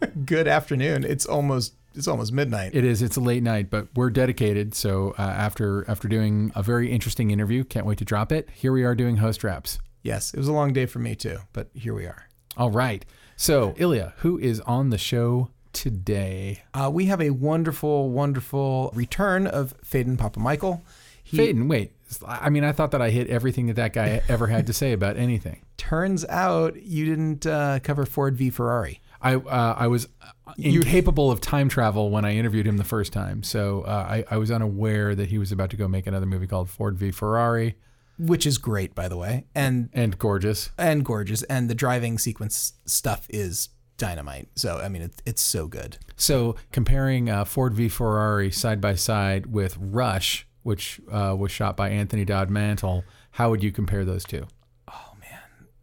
[0.24, 1.04] Good afternoon.
[1.04, 2.70] It's almost it's almost midnight.
[2.74, 3.02] It is.
[3.02, 4.74] It's a late night, but we're dedicated.
[4.74, 8.48] So uh, after after doing a very interesting interview, can't wait to drop it.
[8.54, 9.78] Here we are doing host wraps.
[10.02, 12.28] yes, it was a long day for me too, but here we are.
[12.56, 13.04] All right.
[13.36, 16.62] So Illya, who is on the show today?
[16.74, 20.82] Uh, we have a wonderful, wonderful return of Faden Papa Michael.
[21.22, 21.68] He Phedon.
[21.68, 21.92] Wait.
[22.26, 24.92] I mean, I thought that I hit everything that that guy ever had to say
[24.92, 25.62] about anything.
[25.76, 29.00] turns out you didn't uh, cover Ford v Ferrari.
[29.22, 30.08] I uh, I was
[30.56, 34.36] incapable of time travel when I interviewed him the first time, so uh, I, I
[34.38, 37.76] was unaware that he was about to go make another movie called Ford v Ferrari
[38.20, 40.70] which is great by the way, and and gorgeous.
[40.76, 44.48] and gorgeous, and the driving sequence stuff is dynamite.
[44.56, 45.98] So I mean, it's it's so good.
[46.16, 51.76] So comparing uh, Ford v Ferrari side by side with Rush, which uh, was shot
[51.76, 54.46] by Anthony Dod Mantle, how would you compare those two?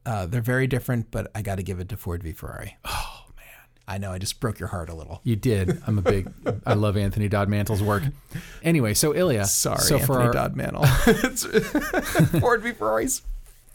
[0.05, 2.77] Uh, they're very different, but I got to give it to Ford v Ferrari.
[2.85, 3.16] Oh man,
[3.87, 5.21] I know I just broke your heart a little.
[5.23, 5.81] You did.
[5.87, 6.31] I'm a big.
[6.65, 8.03] I love Anthony Dod Mantle's work.
[8.61, 9.45] Anyway, so Illya.
[9.45, 10.83] Sorry, So Anthony for our, Dodd Mantle.
[11.07, 11.45] It's-
[12.41, 13.21] Ford v Ferrari's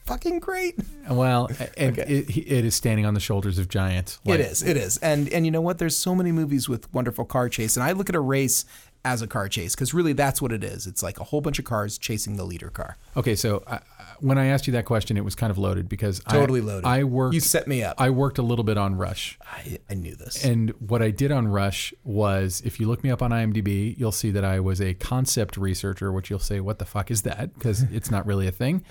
[0.05, 0.79] fucking great.
[1.09, 4.19] well, and it, it is standing on the shoulders of giants.
[4.27, 4.63] it is.
[4.63, 4.99] It is.
[4.99, 5.79] And and you know what?
[5.79, 8.65] There's so many movies with wonderful car chase, and I look at a race
[9.05, 10.87] as a car chase because really that's what it is.
[10.87, 12.97] It's like a whole bunch of cars chasing the leader car.
[13.17, 13.81] Okay, so I-
[14.23, 16.87] when I asked you that question, it was kind of loaded because Totally I, loaded.
[16.87, 17.35] I worked.
[17.35, 18.01] You set me up.
[18.01, 19.39] I worked a little bit on Rush.
[19.45, 20.45] I, I knew this.
[20.45, 24.13] And what I did on Rush was, if you look me up on IMDb, you'll
[24.13, 27.53] see that I was a concept researcher, which you'll say, "What the fuck is that?"
[27.55, 28.85] Because it's not really a thing.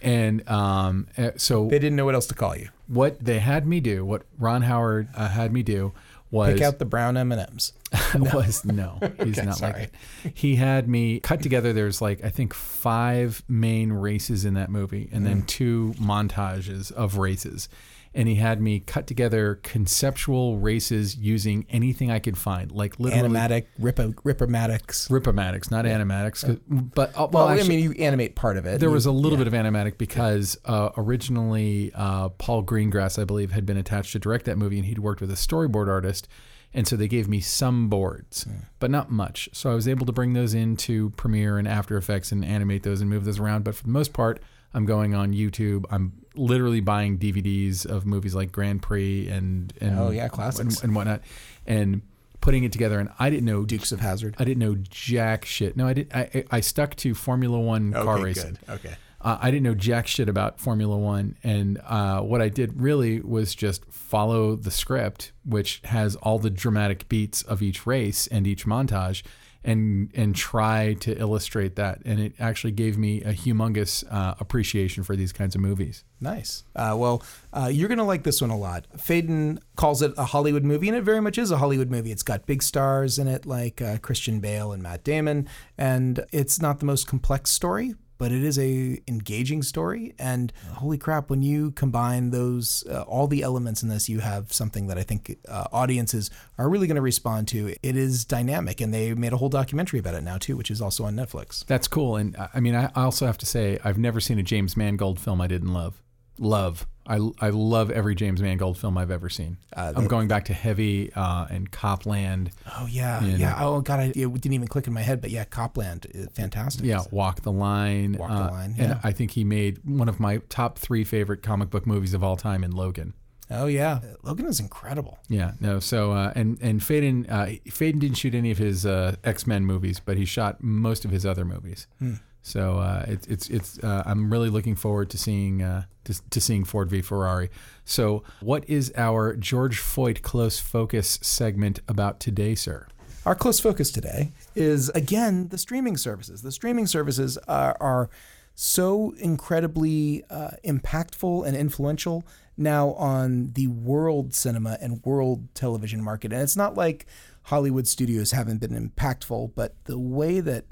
[0.00, 2.68] And um, uh, so, they didn't know what else to call you.
[2.86, 5.92] what they had me do, what Ron Howard uh, had me do,
[6.30, 7.72] was Pick out the brown M and M's.
[8.14, 9.72] was no, he's Okay, not sorry.
[9.72, 9.92] like
[10.22, 10.32] that.
[10.36, 11.72] He had me cut together.
[11.72, 15.28] There's like I think five main races in that movie, and Mm.
[15.28, 17.68] then two montages of races.
[18.12, 23.28] And he had me cut together conceptual races using anything I could find, like literally
[23.28, 25.08] Animatic, ripper, rippermatics.
[25.10, 26.44] ripomatics, not animatics.
[26.44, 28.80] 'cause- But uh, Well, well, actually, I mean, you animate part of it.
[28.80, 33.24] there You- was a little bit of animatic because uh, originally uh, Paul Greengrass, I
[33.24, 36.26] believe, had been attached to direct that movie, and he'd worked with a storyboard artist,
[36.74, 38.44] and so they gave me some boards,
[38.80, 39.48] but not much.
[39.52, 43.00] So I was able to bring those into Premiere and After Effects and animate those
[43.00, 43.62] and move those around.
[43.64, 44.40] But for the most part,
[44.74, 45.84] I'm going on YouTube.
[45.90, 50.76] I'm literally buying DVDs of movies like Grand Prix and and Oh, yeah, classics.
[50.76, 51.22] and, and whatnot,
[51.66, 52.02] and
[52.40, 52.98] putting it together.
[53.00, 54.34] And I didn't know Dukes of Hazzard.
[54.38, 55.76] I didn't know jack shit.
[55.76, 56.10] No, I did.
[56.14, 58.56] I, I stuck to Formula One car racing.
[58.66, 58.74] good.
[58.76, 58.94] Okay.
[59.22, 63.20] Uh, I didn't know jack shit about Formula One, and uh, what I did really
[63.20, 68.46] was just follow the script, which has all the dramatic beats of each race and
[68.46, 69.22] each montage,
[69.62, 72.00] and and try to illustrate that.
[72.04, 76.04] And it actually gave me a humongous uh, appreciation for these kinds of movies.
[76.20, 76.64] Nice.
[76.76, 77.22] Uh, well,
[77.52, 78.86] uh, you're to like this one a lot.
[78.96, 82.12] Phedon calls it a Hollywood movie, and it very much is a Hollywood movie.
[82.12, 85.48] It's got big stars in it like uh, Christian Bale and Matt Damon,
[85.78, 90.14] and it's not the most complex story, but it is a engaging story.
[90.18, 94.52] And holy crap, when you combine those, uh, all the elements in this, you have
[94.52, 97.74] something that I think uh, audiences are really going to respond to.
[97.82, 100.82] It is dynamic, and they made a whole documentary about it now too, which is
[100.82, 101.64] also on Netflix.
[101.64, 102.16] That's cool.
[102.16, 104.76] And uh, I mean, I I also have to say, I've never seen a James
[104.76, 106.02] Mangold film I didn't love.
[106.40, 106.86] Love.
[107.06, 109.56] I, I love every James Mangold film I've ever seen.
[109.74, 112.50] Uh, I'm going back to Heavy uh, and Cop Land.
[112.78, 113.36] Oh yeah, Yeah.
[113.36, 113.64] yeah.
[113.64, 116.26] Oh god, I, it didn't even click in my head, but yeah, Cop Land, uh,
[116.32, 116.84] fantastic.
[116.84, 118.12] Yeah, Walk the Line.
[118.18, 119.00] Walk the uh, Line, And yeah.
[119.02, 122.36] I think he made one of my top three favorite comic book movies of all
[122.36, 123.14] time in Logan.
[123.50, 125.18] Oh yeah, Logan is incredible.
[125.28, 125.80] Yeah, no.
[125.80, 129.64] So uh, and and Phedon, uh, Phedon didn't shoot any of his uh, X Men
[129.66, 131.88] movies, but he shot most of his other movies.
[131.98, 132.14] Hmm.
[132.42, 133.78] So uh, it's it's it's.
[133.78, 137.50] Uh, I'm really looking forward to seeing uh, to, to seeing Ford v Ferrari.
[137.84, 142.86] So what is our George Foyt close focus segment about today, sir?
[143.26, 146.40] Our close focus today is again the streaming services.
[146.40, 148.08] The streaming services are, are
[148.54, 152.26] so incredibly uh, impactful and influential
[152.56, 156.32] now on the world cinema and world television market.
[156.32, 157.06] And it's not like
[157.44, 160.66] Hollywood studios haven't been impactful, but the way that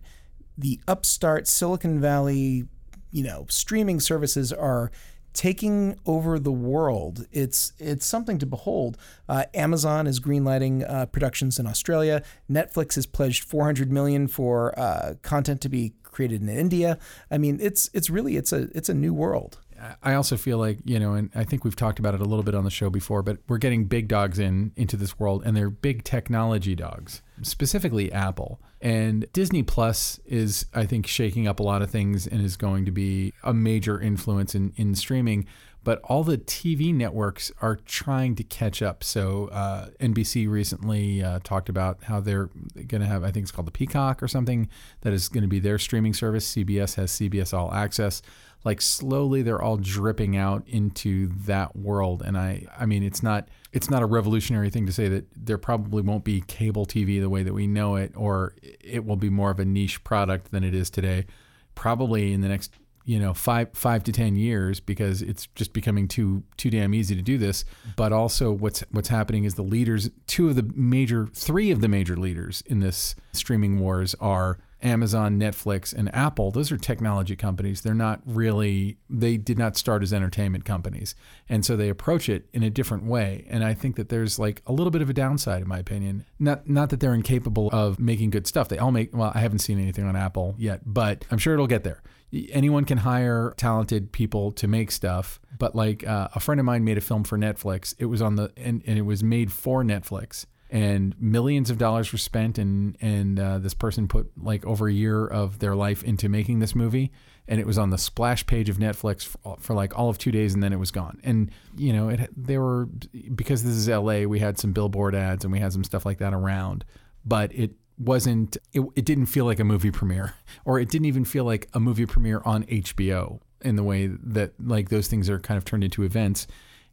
[0.59, 2.65] the upstart Silicon Valley,
[3.13, 4.91] you know, streaming services are
[5.33, 7.27] taking over the world.
[7.31, 8.99] It's it's something to behold.
[9.29, 12.25] Uh, Amazon is greenlighting uh, productions in Australia.
[12.51, 16.99] Netflix has pledged 400 million for uh, content to be created in India.
[17.31, 19.59] I mean, it's it's really it's a it's a new world.
[20.03, 22.43] I also feel like you know, and I think we've talked about it a little
[22.43, 25.57] bit on the show before, but we're getting big dogs in into this world, and
[25.57, 28.61] they're big technology dogs, specifically Apple.
[28.81, 32.85] And Disney Plus is, I think, shaking up a lot of things and is going
[32.85, 35.47] to be a major influence in in streaming.
[35.85, 39.03] But all the TV networks are trying to catch up.
[39.03, 43.53] So uh, NBC recently uh, talked about how they're going to have, I think it's
[43.53, 44.69] called the Peacock or something,
[45.01, 46.53] that is going to be their streaming service.
[46.55, 48.21] CBS has CBS All Access
[48.65, 52.23] like slowly they're all dripping out into that world.
[52.25, 55.59] And i i mean it's not it's not a revolutionary thing to say that there
[55.59, 59.31] probably won't be cable tv the way that we know it or it will be
[59.31, 61.27] more of a niche product than it is today.
[61.75, 62.73] Probably in the next
[63.05, 67.17] you know five five to ten years because it's just becoming too too damn easy
[67.17, 67.65] to do this.
[67.97, 71.89] But also what's what's happening is the leaders two of the major three of the
[71.89, 77.81] major leaders in this streaming wars are Amazon, Netflix, and Apple, those are technology companies.
[77.81, 81.15] They're not really, they did not start as entertainment companies.
[81.49, 83.45] And so they approach it in a different way.
[83.49, 86.25] And I think that there's like a little bit of a downside, in my opinion.
[86.39, 88.69] Not, not that they're incapable of making good stuff.
[88.69, 91.67] They all make, well, I haven't seen anything on Apple yet, but I'm sure it'll
[91.67, 92.03] get there.
[92.51, 95.41] Anyone can hire talented people to make stuff.
[95.59, 97.95] But like uh, a friend of mine made a film for Netflix.
[97.99, 102.13] It was on the, and, and it was made for Netflix and millions of dollars
[102.13, 106.03] were spent and and uh, this person put like over a year of their life
[106.05, 107.11] into making this movie
[107.47, 110.31] and it was on the splash page of Netflix for, for like all of 2
[110.31, 111.19] days and then it was gone.
[111.25, 112.87] And you know it they were
[113.35, 116.19] because this is LA we had some billboard ads and we had some stuff like
[116.19, 116.85] that around
[117.25, 121.25] but it wasn't it, it didn't feel like a movie premiere or it didn't even
[121.25, 125.41] feel like a movie premiere on HBO in the way that like those things are
[125.41, 126.47] kind of turned into events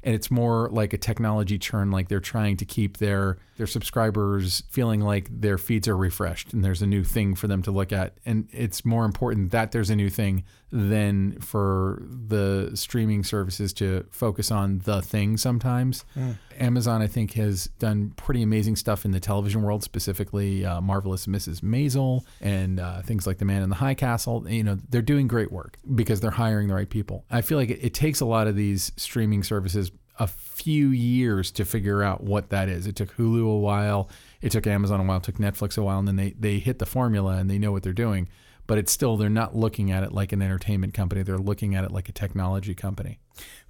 [0.06, 4.63] and it's more like a technology churn like they're trying to keep their their subscribers
[4.69, 7.94] feeling like their feeds are refreshed and there's a new thing for them to look
[7.94, 8.18] at.
[8.25, 14.06] And it's more important that there's a new thing than for the streaming services to
[14.12, 16.06] focus on the thing sometimes.
[16.18, 16.36] Mm.
[16.60, 21.28] amazon i think has done pretty amazing stuff in the television world specifically uh, marvelous
[21.28, 24.50] mrs maisel and uh, things like the man in the high castle.
[24.50, 27.25] You know they're doing great work because they're hiring the right people.
[27.30, 31.51] I feel like it, it takes a lot of these streaming services a few years
[31.51, 32.88] to figure out what that is.
[32.88, 34.09] It took Hulu a while,
[34.41, 36.79] it took Amazon a while, it took Netflix a while, and then they they hit
[36.79, 38.29] the formula and they know what they're doing.
[38.67, 41.21] But it's still they're not looking at it like an entertainment company.
[41.21, 43.19] They're looking at it like a technology company.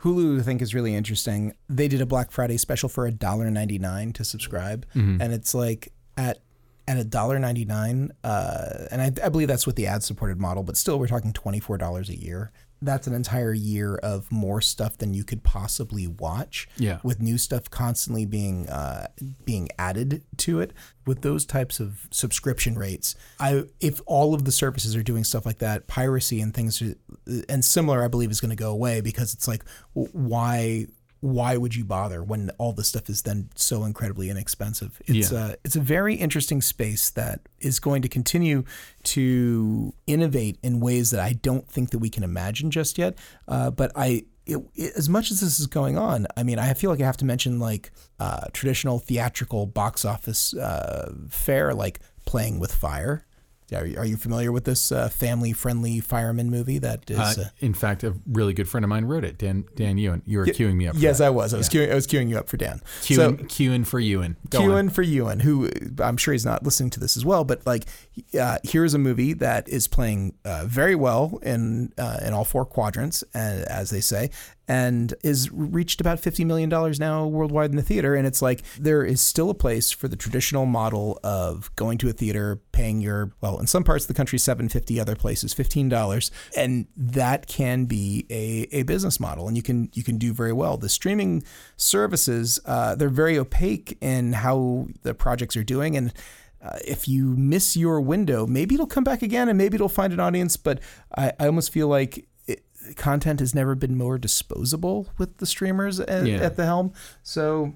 [0.02, 1.54] Hulu, I think, is really interesting.
[1.68, 5.22] They did a Black Friday special for $1.99 to subscribe, mm-hmm.
[5.22, 6.40] and it's like at
[6.88, 10.40] at a dollar ninety nine, uh, and I, I, believe that's with the ad supported
[10.40, 12.52] model, but still we're talking twenty four dollars a year
[12.86, 16.68] that's an entire year of more stuff than you could possibly watch.
[16.78, 17.00] Yeah.
[17.04, 19.08] With new stuff constantly being uh,
[19.44, 20.74] being added to it.
[21.06, 25.46] With those types of subscription rates, I if all of the services are doing stuff
[25.46, 26.82] like that, piracy and things
[27.48, 30.88] and similar, I believe is going to go away because it's like why
[31.26, 35.02] why would you bother when all this stuff is then so incredibly inexpensive?
[35.08, 35.38] It's yeah.
[35.38, 38.64] a uh, it's a very interesting space that is going to continue
[39.04, 43.18] to innovate in ways that I don't think that we can imagine just yet.
[43.48, 46.76] Uh, but I it, it, as much as this is going on, I mean, I
[46.76, 52.02] feel like I have to mention like uh, traditional theatrical box office uh, fare, like
[52.26, 53.26] Playing with Fire.
[53.74, 56.78] Are you, are you familiar with this uh, family-friendly fireman movie?
[56.78, 59.40] That is, uh, uh, in fact, a really good friend of mine wrote it.
[59.40, 60.22] Dan Dan Ewen.
[60.26, 60.96] You were queuing me up.
[60.98, 61.28] yes, that.
[61.28, 61.54] I was.
[61.54, 61.82] I was yeah.
[61.82, 61.92] queuing.
[61.92, 62.82] I was queuing you up for Dan.
[63.02, 64.38] Queuing, so, queuing for Ewen.
[64.50, 64.90] Go queuing on.
[64.90, 65.70] for Ewen, who
[66.00, 67.44] I'm sure he's not listening to this as well.
[67.44, 67.86] But like,
[68.40, 72.66] uh, here's a movie that is playing uh, very well in uh, in all four
[72.66, 74.30] quadrants, as they say,
[74.68, 76.70] and is reached about $50 million
[77.00, 78.16] now worldwide in the theater.
[78.16, 82.10] And it's like there is still a place for the traditional model of going to
[82.10, 86.32] a theater, paying your, well, in some parts of the country, 750 other places, $15.
[86.58, 90.54] And that can be a, a business model and you can, you can do very
[90.54, 90.78] well.
[90.78, 91.44] The streaming
[91.78, 95.96] services, uh, they're very opaque in how the projects are doing.
[95.96, 96.14] And
[96.62, 100.12] uh, if you miss your window, maybe it'll come back again and maybe it'll find
[100.12, 100.58] an audience.
[100.58, 100.80] But
[101.16, 102.28] I, I almost feel like
[102.96, 106.38] content has never been more disposable with the streamers at, yeah.
[106.38, 106.94] at the helm.
[107.24, 107.74] So,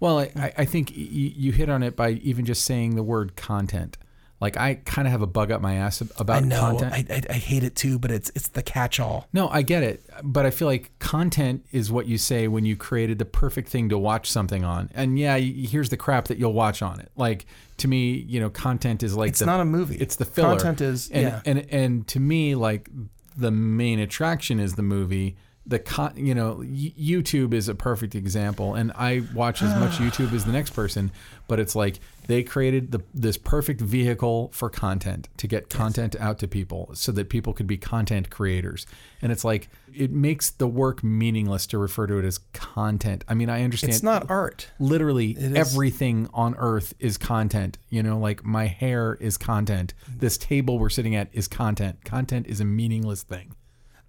[0.00, 3.98] well, I, I think you hit on it by even just saying the word content.
[4.40, 6.92] Like I kind of have a bug up my ass about I know, content.
[6.92, 9.28] I, I, I hate it too, but it's it's the catch-all.
[9.32, 12.74] No, I get it, but I feel like content is what you say when you
[12.74, 14.90] created the perfect thing to watch something on.
[14.94, 17.12] And yeah, here's the crap that you'll watch on it.
[17.14, 19.94] Like to me, you know, content is like it's the, not a movie.
[19.94, 20.56] It's the filler.
[20.56, 21.40] Content is and, yeah.
[21.46, 22.90] and and to me, like
[23.36, 28.74] the main attraction is the movie the con, you know, YouTube is a perfect example,
[28.74, 31.10] and I watch as much YouTube as the next person.
[31.48, 36.38] But it's like they created the this perfect vehicle for content to get content out
[36.40, 38.86] to people, so that people could be content creators.
[39.20, 43.24] And it's like it makes the work meaningless to refer to it as content.
[43.28, 44.70] I mean, I understand It's not art.
[44.78, 50.78] literally everything on earth is content you know like my hair is content this table
[50.78, 53.54] we're sitting at is content content is a meaningless thing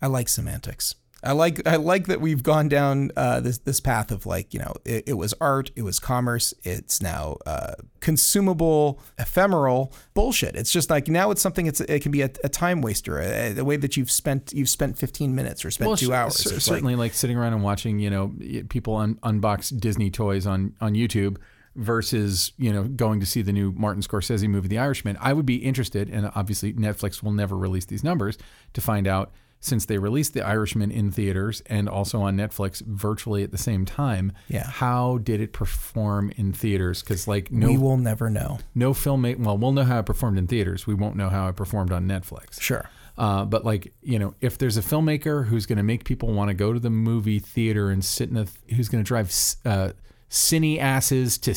[0.01, 0.95] I like semantics.
[1.23, 4.59] I like I like that we've gone down uh, this this path of like you
[4.59, 10.55] know it, it was art, it was commerce, it's now uh, consumable, ephemeral bullshit.
[10.55, 11.65] It's just like now it's something.
[11.65, 13.19] It's it can be a, a time waster.
[13.19, 16.35] A, the way that you've spent you've spent fifteen minutes or spent two hours.
[16.35, 18.33] cer- It's like- certainly like, sitting around and watching you know
[18.69, 21.37] people un- unbox disney toys on on youtube
[21.75, 25.45] versus you know going to see the new martin scorsese movie the irishman i would
[25.45, 28.37] be interested and obviously netflix will never release these numbers
[28.73, 29.31] to find out
[29.63, 33.85] since they released the irishman in theaters and also on netflix virtually at the same
[33.85, 34.67] time Yeah.
[34.67, 38.59] how did it perform in theaters because like no we will never know.
[38.75, 41.55] no filmmate well we'll know how it performed in theaters we won't know how it
[41.55, 42.89] performed on netflix Sure.
[43.17, 46.49] uh, but like you know, if there's a filmmaker who's going to make people want
[46.49, 49.31] to go to the movie theater and sit in a, who's going to drive
[49.65, 49.91] uh,
[50.33, 51.53] cine asses to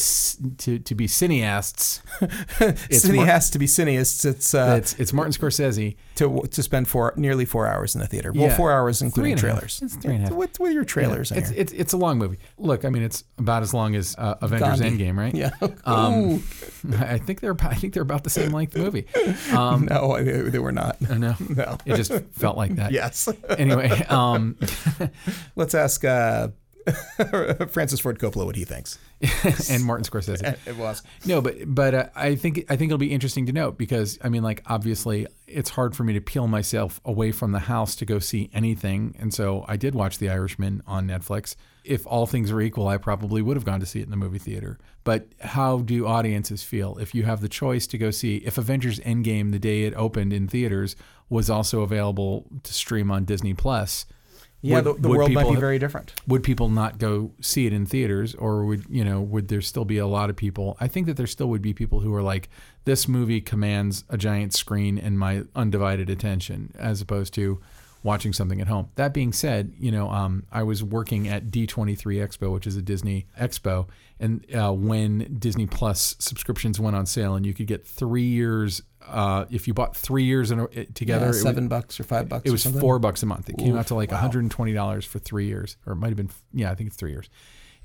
[0.58, 2.00] to to be cineasts,
[2.90, 4.26] it's Cine Mar- has to be cineasts.
[4.26, 5.96] It's uh, it's it's Martin Scorsese.
[6.16, 8.32] to to spend four nearly four hours in the theater.
[8.32, 8.56] Well, Yeah.
[8.56, 9.56] four hours including and a half.
[9.58, 9.80] trailers.
[9.82, 10.36] It's three and a half.
[10.36, 12.38] With, with your trailers in It's, it's it's a long movie.
[12.58, 15.04] Look, I mean, it's about as long as uh, Avengers Gandhi.
[15.06, 15.34] Endgame, right?
[15.34, 15.50] Yeah.
[15.86, 16.42] Um,
[16.98, 19.06] I think they're about, I think they're about the same length movie.
[19.52, 20.96] Um, no, they, they were not.
[21.08, 21.34] I know.
[21.48, 21.78] No.
[21.86, 22.92] It just felt like that.
[22.92, 23.28] Yes.
[23.56, 24.56] Anyway, um,
[25.54, 26.48] Let's ask uh,
[27.70, 28.98] Francis Ford Coppola what he thinks.
[29.70, 30.56] and Martin Scorsese.
[30.66, 31.02] It was.
[31.24, 34.28] No, but but uh, I think I think it'll be interesting to note because I
[34.28, 38.04] mean, like obviously, it's hard for me to peel myself away from the house to
[38.04, 41.56] go see anything, and so I did watch The Irishman on Netflix.
[41.84, 44.16] If all things were equal, I probably would have gone to see it in the
[44.16, 44.78] movie theater.
[45.04, 48.98] But how do audiences feel if you have the choice to go see if Avengers
[49.00, 50.96] Endgame the day it opened in theaters
[51.28, 54.06] was also available to stream on Disney Plus?
[54.62, 56.12] Yeah, would- the, the would world might be very different.
[56.26, 59.84] would people not go see it in theaters or would you know would there still
[59.84, 62.22] be a lot of people i think that there still would be people who are
[62.22, 62.48] like
[62.84, 67.60] this movie commands a giant screen and my undivided attention as opposed to
[68.06, 71.98] watching something at home that being said you know um, i was working at d23
[71.98, 73.86] expo which is a disney expo
[74.18, 78.82] and uh, when disney plus subscriptions went on sale and you could get three years
[79.08, 82.44] uh, if you bought three years in a, together Yeah, seven bucks or five bucks.
[82.44, 83.48] it was four bucks a month.
[83.48, 84.28] It came out to like wow.
[84.28, 87.28] $120 for three years, or it might have been, yeah, I think it's three years.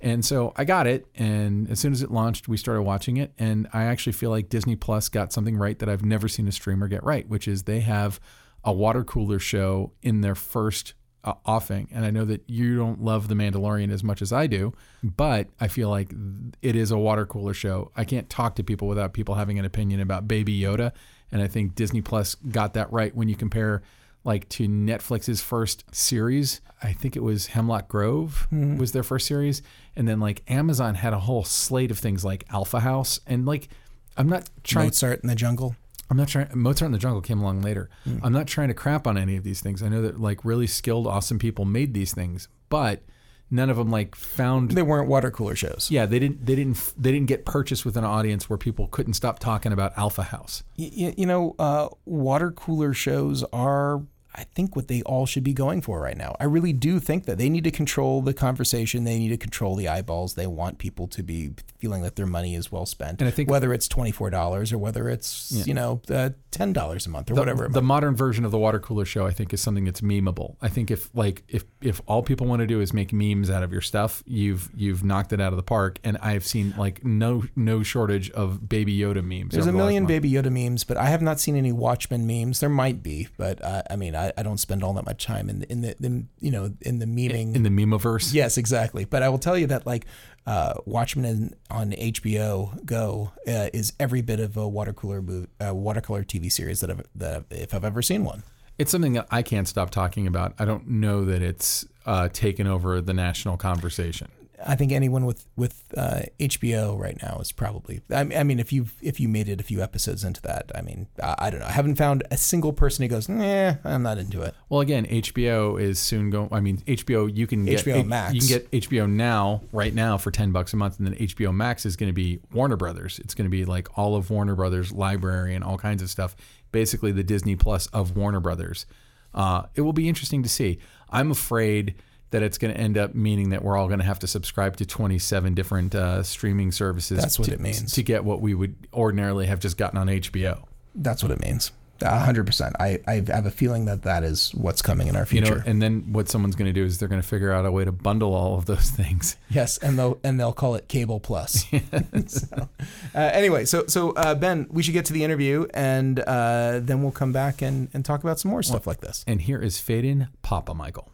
[0.04, 3.34] And so I got it, and as soon as it launched, we started watching it.
[3.38, 6.52] And I actually feel like Disney Plus got something right that I've never seen a
[6.52, 8.20] streamer get right, which is they have
[8.64, 11.88] a water cooler show in their first uh, offing.
[11.92, 15.50] And I know that you don't love The Mandalorian as much as I do, but
[15.60, 16.14] I feel like
[16.62, 17.92] it is a water cooler show.
[17.96, 20.92] I can't talk to people without people having an opinion about Baby Yoda.
[21.32, 23.82] And I think Disney Plus got that right when you compare
[24.24, 26.62] like to Netflix's first series.
[26.84, 29.62] I think it was Hemlock Grove was their first series,
[29.96, 33.70] and then like Amazon had a whole slate of things like Alpha House, and like
[34.18, 34.88] I'm not trying.
[34.88, 35.76] Mozart in the Jungle.
[36.12, 36.50] I'm not trying.
[36.54, 37.90] Mozart in the Jungle came along later.
[38.22, 39.82] I'm not trying to crap on any of these things.
[39.82, 43.02] I know that like really skilled, awesome people made these things, but
[43.50, 44.72] none of them like found.
[44.72, 45.88] They weren't water cooler shows.
[45.90, 46.46] Yeah, they didn't.
[46.46, 46.94] They didn't.
[46.98, 50.64] They didn't get purchased with an audience where people couldn't stop talking about Alpha House.
[50.78, 54.02] Y- you know, uh, water cooler shows are,
[54.36, 56.36] I think, what they all should be going for right now.
[56.40, 59.04] I really do think that they need to control the conversation.
[59.04, 60.36] They need to control the eyeballs.
[60.36, 63.22] They want people to be feeling that their money is well spent.
[63.22, 66.74] And I think- whether it's twenty four dollars or whether it's you know uh, ten
[66.74, 67.68] dollars a month or whatever.
[67.68, 70.68] the modern version of the water cooler show i think is something that's memeable i
[70.68, 73.72] think if like if if all people want to do is make memes out of
[73.72, 77.44] your stuff you've you've knocked it out of the park and i've seen like no
[77.56, 80.06] no shortage of baby yoda memes There's a the million.
[80.06, 82.60] Baby Yoda memes, but I have not seen any Watchmen memes.
[82.60, 85.50] There might be, but uh, I mean, I, I don't spend all that much time
[85.50, 87.56] in the, in the, the you know in the memeing.
[87.56, 89.06] in the memeverse Yes, exactly.
[89.06, 90.06] But I will tell you that like
[90.46, 95.48] uh, Watchmen in, on HBO Go uh, is every bit of a water cooler move,
[95.66, 98.44] uh, watercolor TV series that I've that if I've ever seen one.
[98.78, 102.66] it's something that i can't stop talking about i don't know that it's uh, taken
[102.68, 104.28] over the national conversation
[104.66, 108.02] I think anyone with with uh, HBO right now is probably.
[108.10, 110.72] I mean, I mean, if you if you made it a few episodes into that,
[110.76, 111.66] I mean, I, I don't know.
[111.66, 115.06] I haven't found a single person who goes, "Nah, I'm not into it." Well, again,
[115.06, 116.50] HBO is soon going.
[116.52, 118.34] I mean, HBO you can get HBO Max.
[118.34, 121.54] You can get HBO now, right now, for ten bucks a month, and then HBO
[121.54, 123.20] Max is going to be Warner Brothers.
[123.20, 126.36] It's going to be like all of Warner Brothers library and all kinds of stuff.
[126.72, 128.86] Basically, the Disney Plus of Warner Brothers.
[129.34, 130.80] Uh, it will be interesting to see.
[131.10, 131.96] I'm afraid
[132.32, 134.78] that it's going to end up meaning that we're all going to have to subscribe
[134.78, 137.20] to 27 different uh, streaming services.
[137.20, 137.94] That's what to, it means.
[137.94, 140.64] to get what we would ordinarily have just gotten on HBO.
[140.96, 141.72] That's what it means.
[142.04, 142.76] A hundred percent.
[142.80, 145.50] I I have a feeling that that is what's coming in our future.
[145.50, 147.66] You know, and then what someone's going to do is they're going to figure out
[147.66, 149.38] a way to bundle all of those things.
[149.50, 151.66] Yes, and they'll and they'll call it Cable Plus.
[152.28, 152.68] so, uh,
[153.14, 157.12] anyway, so so uh, Ben, we should get to the interview, and uh, then we'll
[157.12, 159.24] come back and, and talk about some more stuff like this.
[159.28, 161.12] And here is Faden Papa Michael.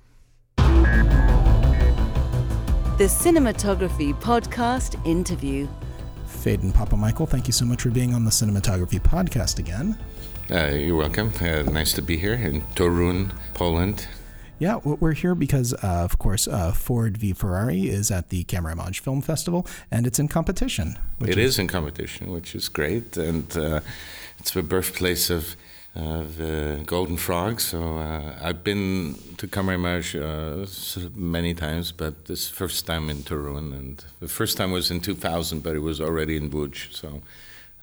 [2.98, 5.68] The Cinematography Podcast interview.
[6.26, 9.98] Fade and Papa Michael, thank you so much for being on the Cinematography Podcast again.
[10.50, 11.32] Uh, you're welcome.
[11.40, 14.08] Uh, nice to be here in Torun, Poland.
[14.60, 19.00] Yeah, we're here because, uh, of course, uh, Ford v Ferrari is at the Camerimage
[19.02, 20.98] Film Festival, and it's in competition.
[21.20, 23.82] which It is in competition, which is great, and uh,
[24.40, 25.56] it's the birthplace of
[25.98, 27.60] uh, the Golden Frog.
[27.60, 33.74] So uh, I've been to Camerimage uh, many times, but this first time in Torun,
[33.74, 36.94] and the first time was in 2000, but it was already in Buj.
[36.94, 37.22] So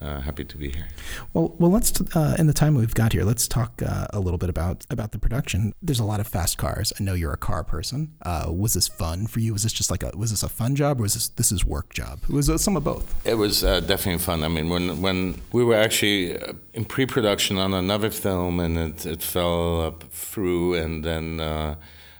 [0.04, 0.86] uh, happy to be here.
[1.32, 4.38] Well, well, let's uh, in the time we've got here, let's talk uh, a little
[4.38, 5.72] bit about about the production.
[5.80, 6.92] There's a lot of fast cars.
[6.98, 8.12] I know you're a car person.
[8.22, 9.52] Uh, was this fun for you?
[9.52, 11.64] Was this just like a was this a fun job, or was this this is
[11.64, 12.20] work job?
[12.28, 13.26] Was it some of both?
[13.26, 14.44] It was uh, definitely fun.
[14.44, 19.06] I mean, when when we were actually uh, in pre-production on another film, and it,
[19.06, 21.76] it fell up through, and then uh,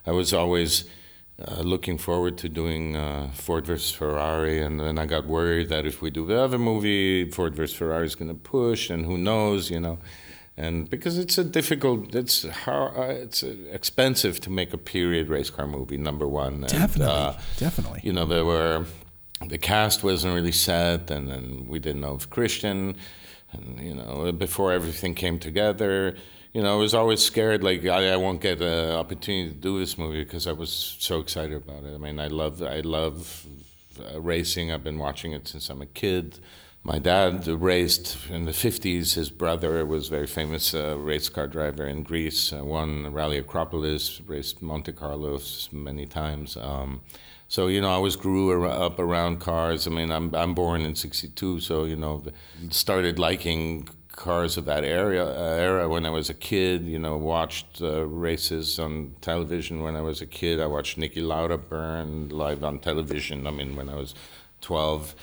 [0.06, 0.84] I was always
[1.42, 5.84] uh, looking forward to doing uh, Ford versus Ferrari, and then I got worried that
[5.84, 9.18] if we do the other movie, Ford versus Ferrari is going to push, and who
[9.18, 9.98] knows, you know.
[10.56, 15.28] And because it's a difficult, it's hard, uh, it's uh, expensive to make a period
[15.28, 15.96] race car movie.
[15.96, 18.00] Number one, and, Definitely, uh, definitely.
[18.04, 18.86] you know, there were
[19.48, 22.94] the cast wasn't really set, and then we didn't know if Christian,
[23.52, 26.14] and you know, before everything came together,
[26.54, 29.80] you know, I was always scared like I, I won't get an opportunity to do
[29.80, 30.70] this movie because I was
[31.00, 31.92] so excited about it.
[31.92, 33.44] I mean, I love I love
[34.00, 34.70] uh, racing.
[34.70, 36.38] I've been watching it since I'm a kid.
[36.84, 39.14] My dad raced in the 50s.
[39.14, 43.10] His brother was a very famous uh, race car driver in Greece, uh, won the
[43.10, 45.40] Rally Acropolis, raced Monte Carlo
[45.72, 46.56] many times.
[46.58, 47.00] Um,
[47.48, 49.88] so you know, I always grew ar- up around cars.
[49.88, 52.22] I mean, I'm I'm born in '62, so you know,
[52.70, 56.86] started liking cars of that area uh, era when I was a kid.
[56.86, 60.60] You know, watched uh, races on television when I was a kid.
[60.60, 63.46] I watched Niki Lauda burn live on television.
[63.46, 64.14] I mean, when I was
[64.60, 65.14] 12.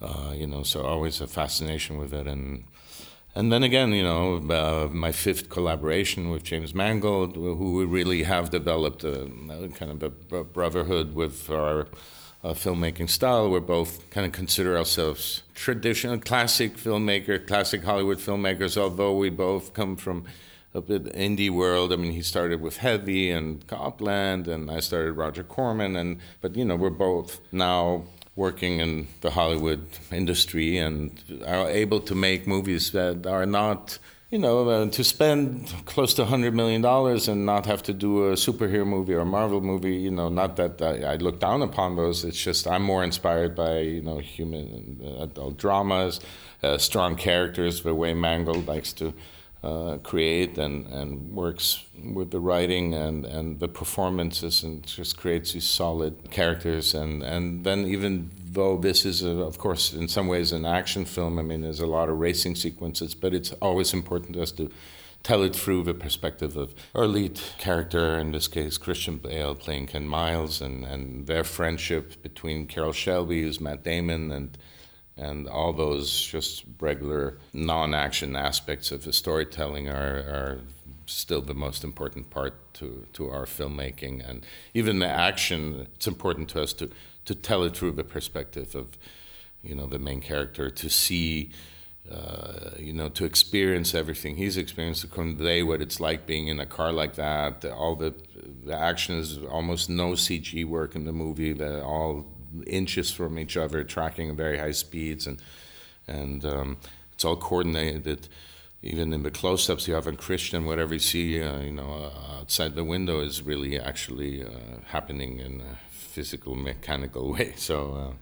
[0.00, 2.64] Uh, you know, so always a fascination with it and.
[3.34, 8.22] And then again, you know, uh, my fifth collaboration with James Mangold, who we really
[8.22, 11.86] have developed a, a kind of a, brotherhood with our
[12.44, 13.50] uh, filmmaking style.
[13.50, 19.72] We're both kind of consider ourselves traditional, classic filmmaker, classic Hollywood filmmakers, although we both
[19.72, 20.24] come from
[20.74, 21.92] a bit indie world.
[21.92, 26.18] I mean, he started with Heavy and Cop Land, and I started Roger Corman, and
[26.40, 28.04] but you know, we're both now
[28.36, 33.98] working in the Hollywood industry and are able to make movies that are not,
[34.30, 38.32] you know, uh, to spend close to $100 million and not have to do a
[38.32, 41.94] superhero movie or a Marvel movie, you know, not that I, I look down upon
[41.94, 42.24] those.
[42.24, 46.20] It's just I'm more inspired by, you know, human uh, adult dramas,
[46.62, 49.14] uh, strong characters, the way Mangold likes to
[49.66, 55.52] uh, create and, and works with the writing and, and the performances and just creates
[55.52, 56.94] these solid characters.
[56.94, 61.04] And, and then, even though this is, a, of course, in some ways an action
[61.04, 64.52] film, I mean, there's a lot of racing sequences, but it's always important to us
[64.52, 64.70] to
[65.24, 69.88] tell it through the perspective of our lead character, in this case, Christian Bale playing
[69.88, 74.56] Ken Miles, and, and their friendship between Carroll Shelby, who's Matt Damon, and
[75.16, 80.60] and all those just regular non-action aspects of the storytelling are, are
[81.06, 84.28] still the most important part to, to our filmmaking.
[84.28, 86.90] And even the action it's important to us to,
[87.24, 88.98] to tell it through the perspective of
[89.62, 91.50] you know the main character to see
[92.10, 96.60] uh, you know to experience everything he's experienced to convey what it's like being in
[96.60, 97.64] a car like that.
[97.64, 98.14] All the,
[98.64, 101.52] the action is almost no cg work in the movie.
[101.52, 102.26] The, all
[102.66, 105.40] inches from each other, tracking at very high speeds, and
[106.06, 106.76] and um,
[107.12, 108.28] it's all coordinated.
[108.82, 112.40] Even in the close-ups you have on Christian, whatever you see, uh, you know, uh,
[112.40, 114.48] outside the window is really actually uh,
[114.84, 117.54] happening in a physical, mechanical way.
[117.56, 118.14] So uh,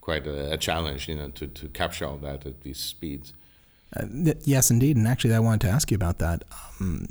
[0.00, 3.32] quite a, a, challenge, you know, to, to capture all that at these speeds.
[3.96, 4.96] Uh, th- yes, indeed.
[4.96, 6.44] And actually, I wanted to ask you about that.
[6.80, 7.08] Um,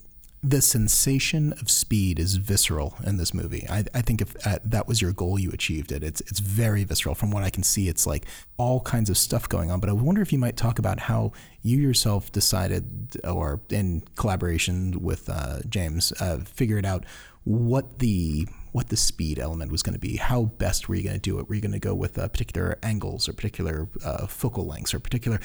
[0.47, 3.65] the sensation of speed is visceral in this movie.
[3.67, 6.03] I, I think if uh, that was your goal, you achieved it.
[6.03, 7.15] It's it's very visceral.
[7.15, 8.25] From what I can see, it's like
[8.57, 9.79] all kinds of stuff going on.
[9.79, 11.31] But I wonder if you might talk about how
[11.63, 17.05] you yourself decided, or in collaboration with uh, James, uh, figured out
[17.43, 20.17] what the what the speed element was going to be.
[20.17, 21.47] How best were you going to do it?
[21.47, 24.99] Were you going to go with uh, particular angles or particular uh, focal lengths or
[24.99, 25.39] particular?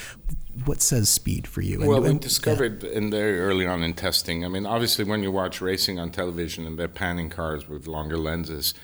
[0.65, 1.79] What says speed for you?
[1.79, 2.91] And, well, we discovered yeah.
[2.91, 4.45] in very early on in testing.
[4.45, 8.19] I mean, obviously, when you watch racing on television and they're panning cars with longer
[8.19, 8.75] lenses,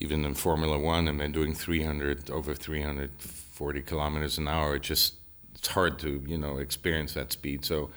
[0.00, 5.14] even in Formula One, and they're doing 300 over 340 kilometers an hour, it just
[5.54, 7.64] it's hard to you know experience that speed.
[7.64, 7.88] So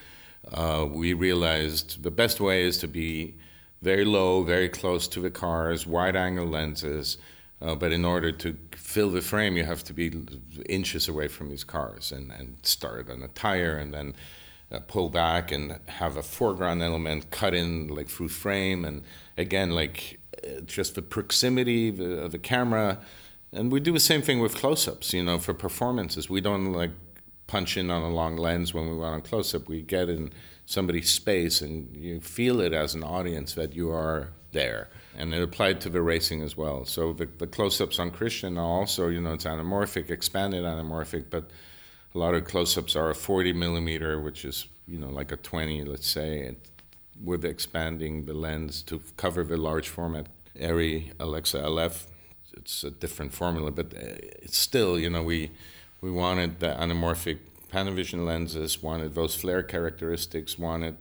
[0.53, 3.35] uh, we realized the best way is to be
[3.81, 7.17] very low, very close to the cars, wide angle lenses.
[7.59, 10.11] Uh, but in order to fill the frame, you have to be
[10.69, 14.13] inches away from these cars and, and start on a tire and then
[14.71, 18.85] uh, pull back and have a foreground element cut in like through frame.
[18.85, 19.03] And
[19.37, 22.99] again, like uh, just the proximity of the, of the camera.
[23.51, 26.29] And we do the same thing with close ups, you know, for performances.
[26.29, 26.91] We don't like
[27.47, 29.67] punch in on a long lens when we want a close up.
[29.67, 30.31] We get in
[30.67, 34.89] somebody's space and you feel it as an audience that you are there.
[35.17, 36.83] And it applied to the racing as well.
[36.83, 41.25] So the, the close ups on Christian are also, you know, it's anamorphic, expanded anamorphic,
[41.29, 41.49] but
[42.13, 45.37] a lot of close ups are a 40 millimeter, which is, you know, like a
[45.37, 46.53] 20, let's say,
[47.23, 50.27] with expanding the lens to cover the large format
[50.59, 52.07] ARRI Alexa LF.
[52.57, 55.51] It's a different formula, but uh, it's still, you know, we
[56.01, 60.97] we wanted the anamorphic Panavision lenses, wanted those flare characteristics, wanted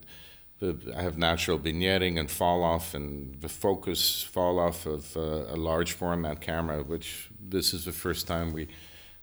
[0.62, 5.57] I have natural vignetting and fall off and the focus fall off of uh, a
[5.57, 8.68] large format camera, which this is the first time we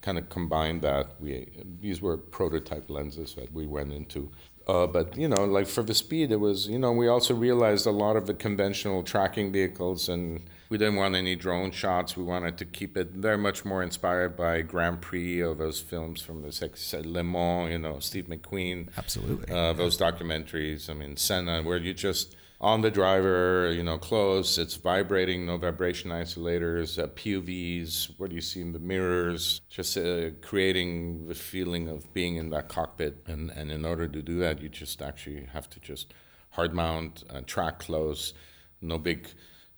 [0.01, 1.19] kind of combined that.
[1.19, 1.49] We
[1.81, 4.31] these were prototype lenses that we went into.
[4.67, 7.87] Uh, but you know, like for the speed, it was you know we also realized
[7.87, 10.41] a lot of the conventional tracking vehicles and
[10.73, 12.17] we didn't want any drone shots.
[12.17, 16.19] We wanted to keep it very much more inspired by Grand Prix or those films
[16.19, 18.89] from the Le Mans, you know, Steve McQueen.
[18.97, 19.53] Absolutely.
[19.53, 20.89] Uh, those documentaries.
[20.89, 24.57] I mean, Senna, where you just on the driver, you know, close.
[24.57, 28.15] It's vibrating, no vibration isolators, uh, POVs.
[28.17, 29.61] What do you see in the mirrors?
[29.69, 33.21] Just uh, creating the feeling of being in that cockpit.
[33.27, 36.15] And and in order to do that, you just actually have to just
[36.49, 38.33] hard mount, uh, track close,
[38.81, 39.27] no big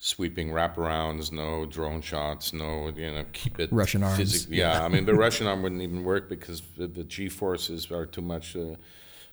[0.06, 4.48] sweeping wraparounds, no drone shots, no you know keep it Russian arms.
[4.48, 8.06] Yeah, I mean the Russian arm wouldn't even work because the, the G forces are
[8.06, 8.76] too much uh,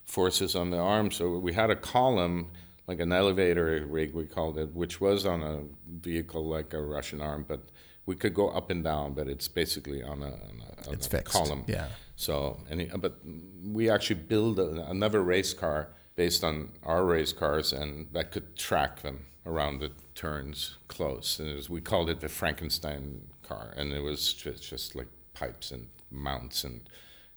[0.05, 1.11] forces on the arm.
[1.11, 2.53] So we had a column
[2.89, 5.61] like an elevator rig we called it, which was on a
[6.01, 7.61] vehicle like a Russian arm, but
[8.07, 11.07] we could go up and down, but it's basically on a, on a, on it's
[11.07, 11.35] a fixed.
[11.35, 11.65] column.
[11.69, 11.89] Yeah.
[12.17, 13.19] So, any, but
[13.65, 18.57] we actually build a, another race car based on our race cars, and that could
[18.57, 21.39] track them around the turns close.
[21.39, 25.71] And was, we called it the Frankenstein car, and it was just, just like pipes
[25.71, 26.83] and mounts, and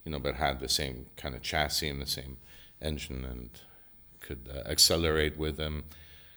[0.04, 2.38] you know, but had the same kind of chassis and the same
[2.80, 3.50] engine, and
[4.20, 5.84] could uh, accelerate with them.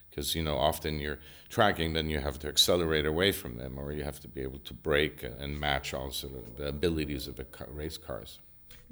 [0.09, 3.91] Because you know, often you're tracking, then you have to accelerate away from them, or
[3.91, 7.97] you have to be able to brake and match also the abilities of the race
[7.97, 8.39] cars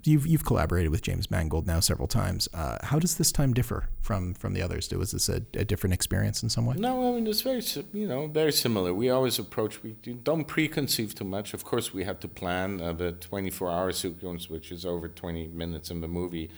[0.04, 2.48] you've you've collaborated with James Mangold now several times.
[2.54, 4.90] Uh, how does this time differ from from the others?
[4.92, 6.76] Was this a, a, different experience in some way?
[6.78, 8.94] No, I mean it's very you know very similar.
[8.94, 11.54] We always approach we don't preconceive too much.
[11.54, 15.48] Of course, we had to plan uh, the 24 hour sequence, which is over 20
[15.48, 16.50] minutes in the movie,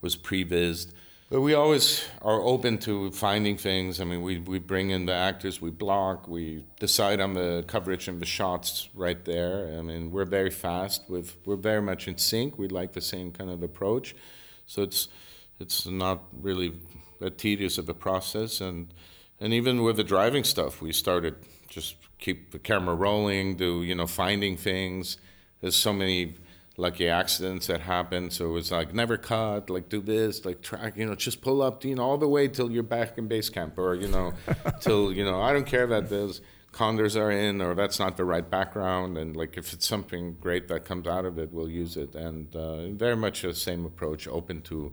[0.00, 0.92] was prevised
[1.32, 4.02] but we always are open to finding things.
[4.02, 8.06] I mean, we, we bring in the actors, we block, we decide on the coverage
[8.06, 9.74] and the shots right there.
[9.78, 11.04] I mean, we're very fast.
[11.08, 12.58] We've, we're very much in sync.
[12.58, 14.14] We like the same kind of approach.
[14.66, 15.08] So it's,
[15.58, 16.74] it's not really
[17.20, 18.60] that tedious of a process.
[18.60, 18.92] And,
[19.40, 23.94] and even with the driving stuff, we started just keep the camera rolling, do, you
[23.94, 25.16] know, finding things.
[25.62, 26.34] There's so many
[26.76, 28.30] lucky accidents that happen.
[28.30, 31.62] So it was like never cut, like do this, like track, you know, just pull
[31.62, 34.32] up, you know, all the way till you're back in base camp, or you know,
[34.80, 36.40] till you know, I don't care that those
[36.72, 40.68] condors are in, or that's not the right background, and like if it's something great
[40.68, 42.14] that comes out of it, we'll use it.
[42.14, 44.92] And uh, very much the same approach, open to,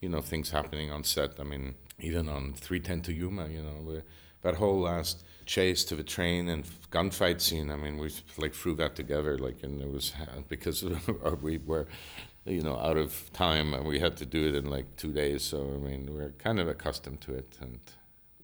[0.00, 1.40] you know, things happening on set.
[1.40, 4.02] I mean, even on 310 to Yuma, you know,
[4.42, 7.70] that whole last chase to the train and gunfight scene.
[7.70, 10.12] I mean, we like threw that together, like, and it was
[10.46, 10.84] because
[11.42, 11.88] we were,
[12.44, 15.42] you know, out of time and we had to do it in like two days.
[15.42, 17.56] So I mean, we're kind of accustomed to it.
[17.62, 17.80] And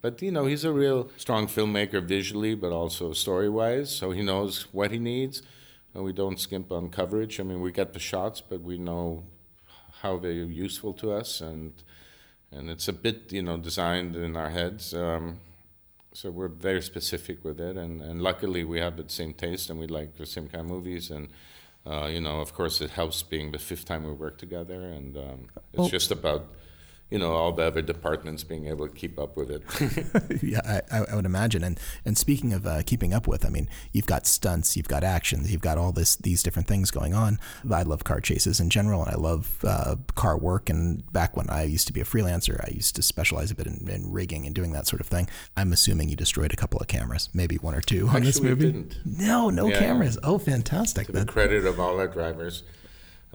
[0.00, 3.94] but you know, he's a real strong filmmaker visually, but also story wise.
[3.94, 5.42] So he knows what he needs,
[5.92, 7.38] and we don't skimp on coverage.
[7.38, 9.24] I mean, we get the shots, but we know
[10.00, 11.72] how they're useful to us and.
[12.56, 14.94] And it's a bit, you know, designed in our heads.
[14.94, 15.40] Um,
[16.14, 19.78] so we're very specific with it, and, and luckily we have the same taste and
[19.80, 21.10] we like the same kind of movies.
[21.10, 21.28] And
[21.86, 25.16] uh, you know, of course, it helps being the fifth time we work together, and
[25.16, 26.46] um, it's just about
[27.14, 29.62] you know all the other departments being able to keep up with it.
[30.42, 31.62] yeah, I, I, would imagine.
[31.62, 35.04] And and speaking of uh, keeping up with, I mean, you've got stunts, you've got
[35.04, 37.38] actions, you've got all this these different things going on.
[37.70, 40.68] I love car chases in general, and I love uh, car work.
[40.68, 43.68] And back when I used to be a freelancer, I used to specialize a bit
[43.68, 45.28] in, in, rigging and doing that sort of thing.
[45.56, 48.40] I'm assuming you destroyed a couple of cameras, maybe one or two Actually, on this
[48.40, 48.72] movie.
[48.72, 48.96] didn't.
[49.04, 49.78] No, no yeah.
[49.78, 50.18] cameras.
[50.24, 51.06] Oh, fantastic!
[51.06, 52.64] To the credit of all our drivers.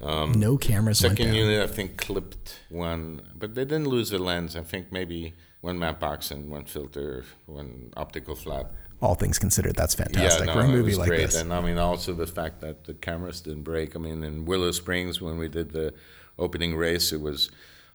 [0.01, 0.99] Um, no cameras.
[0.99, 4.55] Second unit, I think, clipped one, but they didn't lose the lens.
[4.55, 8.71] I think maybe one matte box and one filter, one optical flap.
[9.01, 11.27] All things considered, that's fantastic yeah, no, for a movie like great.
[11.27, 11.35] this.
[11.35, 13.95] And I mean, also the fact that the cameras didn't break.
[13.95, 15.93] I mean, in Willow Springs, when we did the
[16.38, 17.49] opening race, it was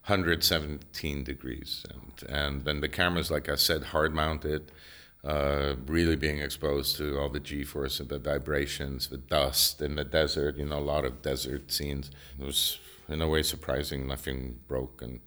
[0.07, 4.73] 117 degrees, and and then the cameras, like I said, hard mounted
[5.25, 10.05] uh, really being exposed to all the g-force and the vibrations, the dust in the
[10.05, 12.11] desert, you know, a lot of desert scenes.
[12.39, 14.07] It was in a way surprising.
[14.07, 15.21] Nothing broke, and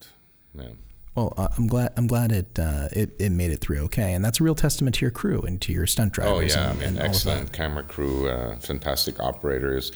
[0.54, 0.70] yeah.
[1.16, 1.94] Well, uh, I'm glad.
[1.98, 4.96] I'm glad it, uh, it it made it through okay, and that's a real testament
[4.98, 6.56] to your crew and to your stunt drivers.
[6.56, 9.92] Oh yeah, and, I mean, excellent camera crew, uh, fantastic operators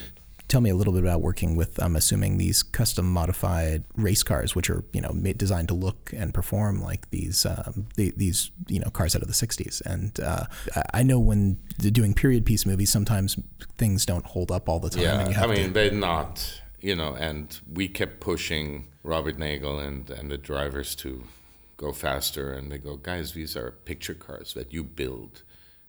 [0.52, 4.54] tell me a little bit about working with i'm assuming these custom modified race cars
[4.54, 8.78] which are you know designed to look and perform like these um, the, these you
[8.78, 10.46] know cars out of the 60s and uh,
[10.94, 13.38] i know when doing period piece movies sometimes
[13.78, 17.16] things don't hold up all the time yeah i mean to, they're not you know
[17.16, 21.24] and we kept pushing robert nagle and and the drivers to
[21.78, 25.44] go faster and they go guys these are picture cars that you build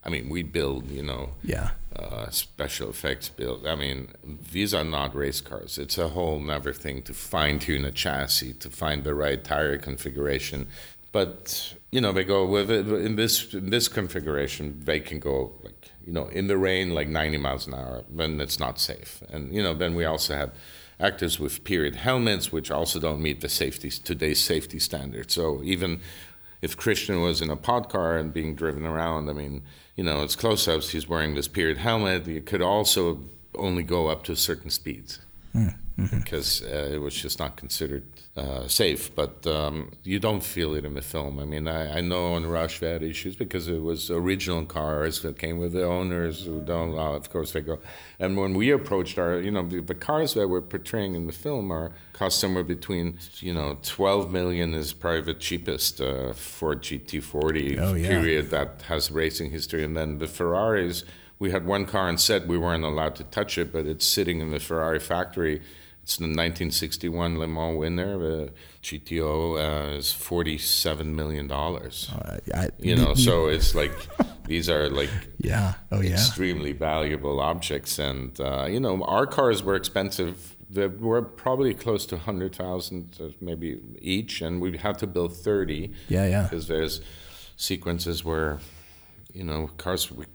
[0.04, 3.66] I mean, we build, you know, yeah, uh, special effects build.
[3.66, 4.08] I mean,
[4.50, 5.78] these are not race cars.
[5.78, 9.78] It's a whole other thing to fine tune a chassis, to find the right tire
[9.78, 10.66] configuration.
[11.12, 14.80] But you know, they go with it in this in this configuration.
[14.84, 18.04] They can go like you know in the rain like 90 miles an hour.
[18.10, 19.22] Then it's not safe.
[19.30, 20.52] And you know, then we also have
[20.98, 25.34] actors with period helmets, which also don't meet the safety today's safety standards.
[25.34, 26.00] So even
[26.62, 29.62] if Christian was in a pod car and being driven around, I mean
[29.96, 30.90] you know, it's close ups.
[30.90, 32.26] He's wearing this period helmet.
[32.28, 33.20] It could also
[33.54, 35.20] only go up to certain speeds
[35.52, 35.68] hmm.
[35.98, 36.18] Mm-hmm.
[36.18, 38.04] because uh, it was just not considered
[38.36, 39.14] uh, safe.
[39.14, 41.38] But um, you don't feel it in the film.
[41.38, 45.22] I mean, I, I know on Rush they had issues because it was original cars
[45.22, 46.98] that came with the owners who don't.
[46.98, 47.78] Uh, of course, they go.
[48.18, 51.32] And when we approached our, you know, the, the cars that we're portraying in the
[51.32, 56.82] film are cost somewhere between, you know, 12 million is probably the cheapest uh, Ford
[56.82, 58.08] GT40 oh, yeah.
[58.08, 61.04] period that has racing history, and then the Ferraris
[61.42, 62.46] we had one car on set.
[62.46, 65.60] We weren't allowed to touch it, but it's sitting in the Ferrari factory.
[66.04, 68.16] It's the 1961 Le Mans winner.
[68.16, 72.08] The GTO uh, is 47 million dollars.
[72.14, 73.92] Uh, you know, so it's like
[74.46, 79.64] these are like yeah, oh yeah, extremely valuable objects, and uh, you know, our cars
[79.64, 80.54] were expensive.
[80.70, 85.92] They were probably close to 100,000 uh, maybe each, and we had to build 30.
[86.08, 87.00] Yeah, yeah, because there's
[87.56, 88.60] sequences where
[89.32, 90.26] you know cars we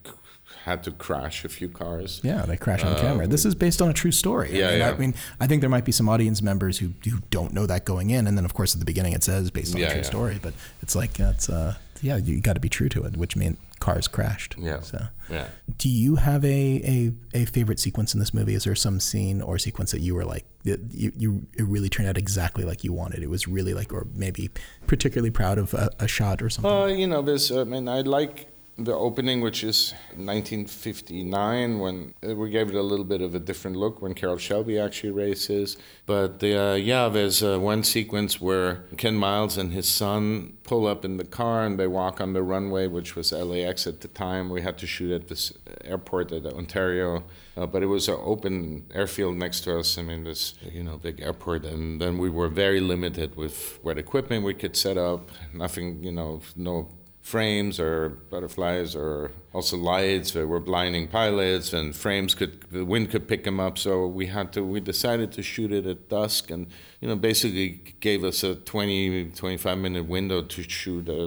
[0.67, 2.21] had to crash a few cars.
[2.23, 3.25] Yeah, they crash on camera.
[3.27, 4.49] This is based on a true story.
[4.51, 4.89] Yeah, I mean, yeah.
[4.89, 7.85] I mean, I think there might be some audience members who, who don't know that
[7.85, 9.91] going in, and then of course at the beginning it says based on yeah, a
[9.91, 10.05] true yeah.
[10.05, 13.35] story, but it's like that's uh, yeah, you got to be true to it, which
[13.35, 14.55] means cars crashed.
[14.57, 14.81] Yeah.
[14.81, 15.47] So, yeah.
[15.77, 18.53] Do you have a, a, a favorite sequence in this movie?
[18.53, 22.09] Is there some scene or sequence that you were like, you, you it really turned
[22.09, 23.23] out exactly like you wanted?
[23.23, 24.49] It was really like, or maybe
[24.87, 26.71] particularly proud of a, a shot or something?
[26.71, 32.35] Uh, you know, there's, I mean, I like the opening, which is 1959, when uh,
[32.35, 35.77] we gave it a little bit of a different look when Carroll Shelby actually races.
[36.05, 41.03] But uh, yeah, there's uh, one sequence where Ken Miles and his son pull up
[41.03, 44.49] in the car and they walk on the runway, which was LAX at the time.
[44.49, 47.23] We had to shoot at this airport at Ontario,
[47.55, 49.97] uh, but it was an open airfield next to us.
[49.97, 53.97] I mean, this you know big airport, and then we were very limited with what
[53.97, 55.31] equipment we could set up.
[55.53, 56.89] Nothing, you know, no
[57.27, 63.11] frames or butterflies or also lights that were blinding pilots and frames could the wind
[63.11, 63.77] could pick them up.
[63.77, 66.67] So we had to we decided to shoot it at dusk and
[67.01, 71.21] you know basically gave us a 20 25 minute window to shoot a,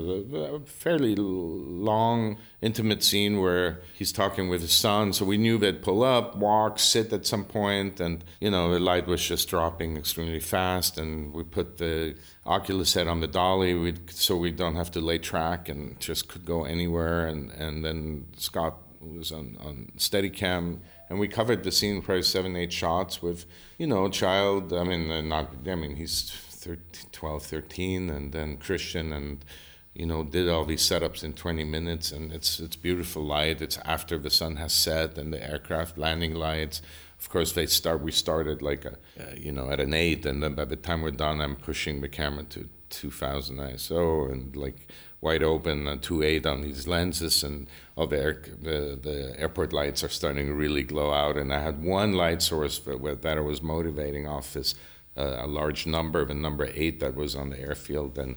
[0.54, 5.82] a fairly long intimate scene where he's talking with his son so we knew they'd
[5.82, 9.96] pull up walk sit at some point and you know the light was just dropping
[9.96, 14.90] extremely fast and we put the oculus head on the dolly so we don't have
[14.90, 19.92] to lay track and just could go anywhere and and then Scott was on, on
[19.96, 23.46] Steadicam, and we covered the scene probably seven, eight shots with,
[23.78, 24.72] you know, a child.
[24.72, 29.44] I mean, not, I mean, he's 13, 12, 13, and then Christian, and
[29.94, 33.61] you know, did all these setups in 20 minutes, and it's it's beautiful light.
[33.61, 36.81] It's after the sun has set, and the aircraft landing lights.
[37.18, 38.00] Of course, they start.
[38.00, 41.03] We started like a, uh, you know, at an eight, and then by the time
[41.03, 44.88] we're done, I'm pushing the camera to 2000 ISO and like
[45.20, 50.03] wide open and 2.8 on these lenses and all the, air, the the airport lights
[50.03, 53.62] are starting to really glow out and I had one light source that I was
[53.62, 54.74] motivating off this
[55.16, 58.37] uh, a large number a number eight that was on the airfield and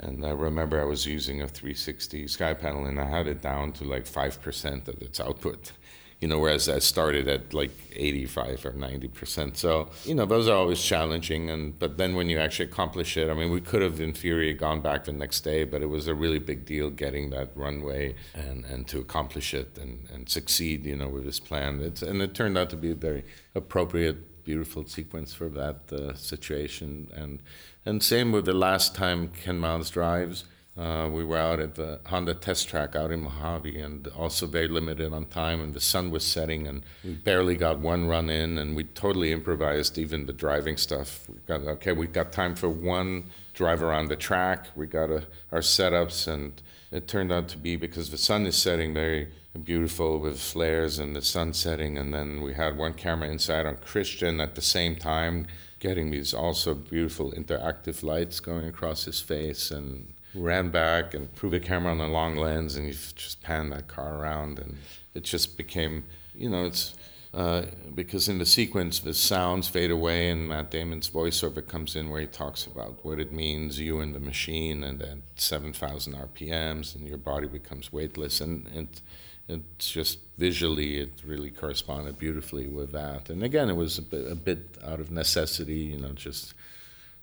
[0.00, 3.72] and I remember I was using a 360 sky panel and I had it down
[3.72, 5.72] to like 5% of its output
[6.20, 9.56] you know, whereas I started at like 85 or 90 percent.
[9.56, 11.48] So, you know, those are always challenging.
[11.48, 14.52] And but then when you actually accomplish it, I mean, we could have in theory
[14.52, 18.16] gone back the next day, but it was a really big deal getting that runway
[18.34, 21.80] and, and to accomplish it and, and succeed, you know, with this plan.
[21.80, 24.16] It's, and it turned out to be a very appropriate,
[24.50, 26.88] beautiful sequence for that uh, situation.
[27.14, 27.40] And
[27.86, 30.44] and same with the last time Ken Miles drives
[30.78, 34.68] uh, we were out at the Honda test track out in Mojave and also very
[34.68, 38.58] limited on time, and the sun was setting, and we barely got one run in,
[38.58, 41.28] and we totally improvised even the driving stuff.
[41.28, 44.66] We got okay, we got time for one drive around the track.
[44.76, 48.56] We got a, our setups, and it turned out to be because the sun is
[48.56, 49.32] setting very
[49.64, 53.76] beautiful with flares and the sun setting, and then we had one camera inside on
[53.76, 55.46] Christian at the same time,
[55.78, 61.50] getting these also beautiful interactive lights going across his face and ran back and put
[61.50, 64.76] the camera on a long lens and you just pan that car around and
[65.14, 66.94] it just became you know it's
[67.34, 67.62] uh,
[67.94, 72.22] because in the sequence the sounds fade away and Matt Damon's voiceover comes in where
[72.22, 77.06] he talks about what it means you and the machine and at 7,000 RPMs and
[77.06, 78.88] your body becomes weightless and, and
[79.48, 84.30] it's just visually it really corresponded beautifully with that and again it was a bit,
[84.30, 86.54] a bit out of necessity you know just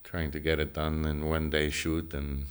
[0.04, 2.46] trying to get it done in one day shoot and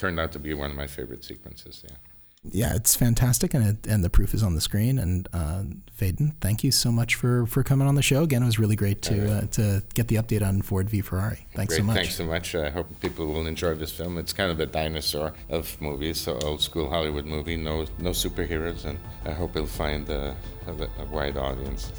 [0.00, 1.84] turned out to be one of my favorite sequences.
[1.86, 1.96] Yeah.
[2.42, 4.98] Yeah, it's fantastic, and it, and the proof is on the screen.
[4.98, 5.64] And uh,
[5.98, 8.42] Phedon, thank you so much for, for coming on the show again.
[8.42, 9.42] It was really great to right.
[9.42, 11.46] uh, to get the update on Ford v Ferrari.
[11.54, 11.80] Thanks great.
[11.80, 11.96] so much.
[11.96, 12.54] Thanks so much.
[12.54, 14.16] I hope people will enjoy this film.
[14.16, 18.86] It's kind of a dinosaur of movies, so old school Hollywood movie, no no superheroes,
[18.86, 20.34] and I hope it'll find a,
[20.66, 21.92] a, a wide audience.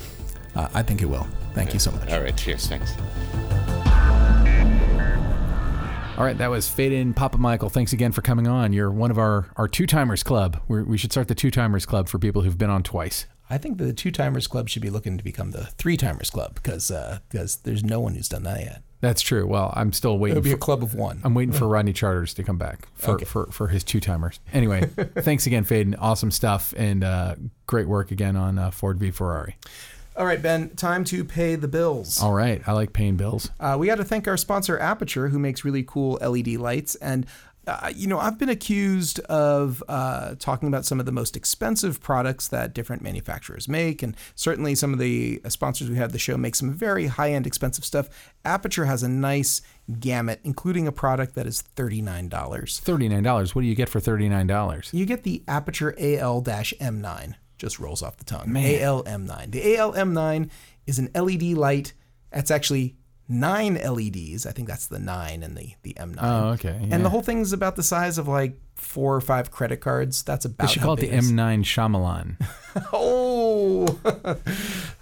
[0.55, 1.27] Uh, I think it will.
[1.53, 1.73] Thank yeah.
[1.73, 2.09] you so much.
[2.09, 2.35] All right.
[2.35, 2.67] Cheers.
[2.67, 2.93] Thanks.
[6.21, 7.71] All right, that was Phedon Papamichael.
[7.71, 8.73] Thanks again for coming on.
[8.73, 10.61] You're one of our, our two timers club.
[10.67, 13.25] We're, we should start the two timers club for people who've been on twice.
[13.49, 16.53] I think the two timers club should be looking to become the three timers club
[16.53, 18.83] because uh, because there's no one who's done that yet.
[18.99, 19.47] That's true.
[19.47, 20.37] Well, I'm still waiting.
[20.37, 21.21] It'll be for, a club of one.
[21.23, 23.25] I'm waiting for Rodney Charters to come back for, okay.
[23.25, 24.39] for, for his two timers.
[24.53, 24.81] Anyway,
[25.21, 25.95] thanks again, Phaedon.
[25.95, 27.33] Awesome stuff and uh,
[27.65, 29.57] great work again on uh, Ford v Ferrari.
[30.21, 32.21] All right, Ben, time to pay the bills.
[32.21, 33.49] All right, I like paying bills.
[33.59, 36.93] Uh, we got to thank our sponsor, Aputure, who makes really cool LED lights.
[36.93, 37.25] And,
[37.65, 41.99] uh, you know, I've been accused of uh, talking about some of the most expensive
[42.03, 44.03] products that different manufacturers make.
[44.03, 47.47] And certainly some of the sponsors we have the show make some very high end,
[47.47, 48.07] expensive stuff.
[48.45, 49.63] Aputure has a nice
[49.99, 52.29] gamut, including a product that is $39.
[52.29, 53.55] $39.
[53.55, 54.93] What do you get for $39?
[54.93, 58.47] You get the Aputure AL M9 just rolls off the tongue.
[58.47, 59.51] ALM9.
[59.51, 60.49] The ALM9
[60.87, 61.93] is an LED light.
[62.31, 62.95] That's actually
[63.29, 64.47] nine LEDs.
[64.47, 66.17] I think that's the nine and the the M9.
[66.19, 66.79] Oh, okay.
[66.81, 66.95] Yeah.
[66.95, 70.23] And the whole thing's about the size of like four or five credit cards.
[70.23, 70.67] That's about.
[70.67, 72.37] They should call it the M9 Shyamalan.
[72.93, 73.85] oh.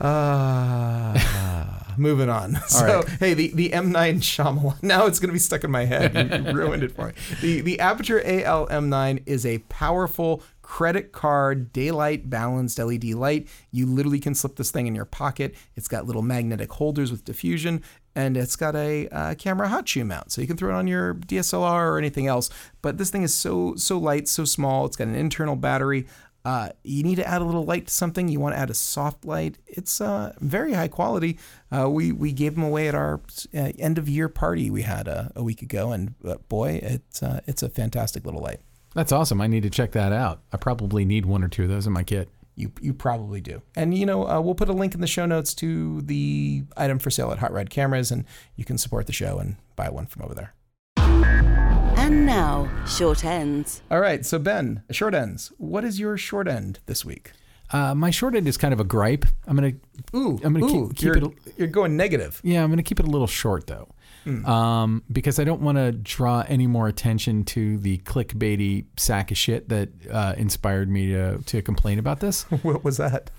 [0.02, 2.58] uh, moving on.
[2.58, 3.10] All so right.
[3.20, 4.84] hey, the, the M9 Shyamalan.
[4.84, 6.14] Now it's going to be stuck in my head.
[6.14, 7.14] You ruined it for me.
[7.42, 13.48] The the Aputure AL M9 is a powerful credit card daylight balanced LED light.
[13.72, 15.56] You literally can slip this thing in your pocket.
[15.76, 17.82] It's got little magnetic holders with diffusion,
[18.16, 20.88] and it's got a uh, camera hot shoe mount, so you can throw it on
[20.88, 22.52] your DSLR or anything else.
[22.84, 24.86] But this thing is so so light, so small.
[24.86, 26.06] It's got an internal battery.
[26.46, 28.30] Uh, you need to add a little light to something.
[28.30, 29.58] You want to add a soft light.
[29.66, 31.40] It's uh, very high quality.
[31.72, 33.22] Uh, we we gave them away at our
[33.56, 36.14] uh, end of year party we had a, week ago, and
[36.48, 38.60] boy, it's it's a fantastic little light.
[39.00, 39.40] That's awesome.
[39.40, 40.42] I need to check that out.
[40.52, 42.28] I probably need one or two of those in my kit.
[42.58, 43.62] You, you probably do.
[43.74, 47.00] And, you know, uh, we'll put a link in the show notes to the item
[47.00, 48.26] for sale at Hot Rod Cameras, and
[48.58, 50.54] you can support the show and buy one from over there.
[50.98, 53.84] And now, short ends.
[53.90, 54.26] All right.
[54.26, 55.54] So, Ben, short ends.
[55.58, 57.32] What is your short end this week?
[57.72, 59.26] Uh, my short end is kind of a gripe.
[59.48, 59.74] I'm gonna
[60.16, 61.54] ooh, I'm gonna ooh, keep, keep you're, it.
[61.58, 62.42] You're going negative.
[62.44, 63.90] Yeah, I'm gonna keep it a little short though.
[64.26, 64.48] Mm.
[64.48, 69.38] Um, because I don't want to draw any more attention to the clickbaity sack of
[69.38, 72.44] shit that uh, inspired me to to complain about this.
[72.64, 73.30] what was that?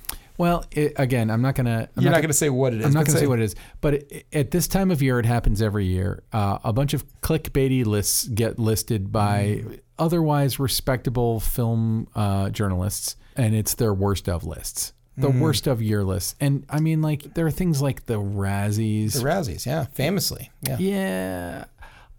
[0.41, 1.91] Well, it, again, I'm not gonna.
[1.95, 2.87] I'm You're not, not gonna say what it is.
[2.87, 3.55] I'm not gonna say, say, what it is.
[3.83, 6.23] But it, at this time of year, it happens every year.
[6.33, 9.81] Uh, a bunch of clickbaity lists get listed by mm.
[9.99, 15.41] otherwise respectable film uh, journalists, and it's their worst of lists the mm.
[15.41, 16.35] worst of year lists.
[16.41, 19.15] And I mean, like, there are things like the Razzies.
[19.15, 20.51] The Razzies, yeah, famously.
[20.63, 20.79] Yeah.
[20.79, 21.65] Yeah.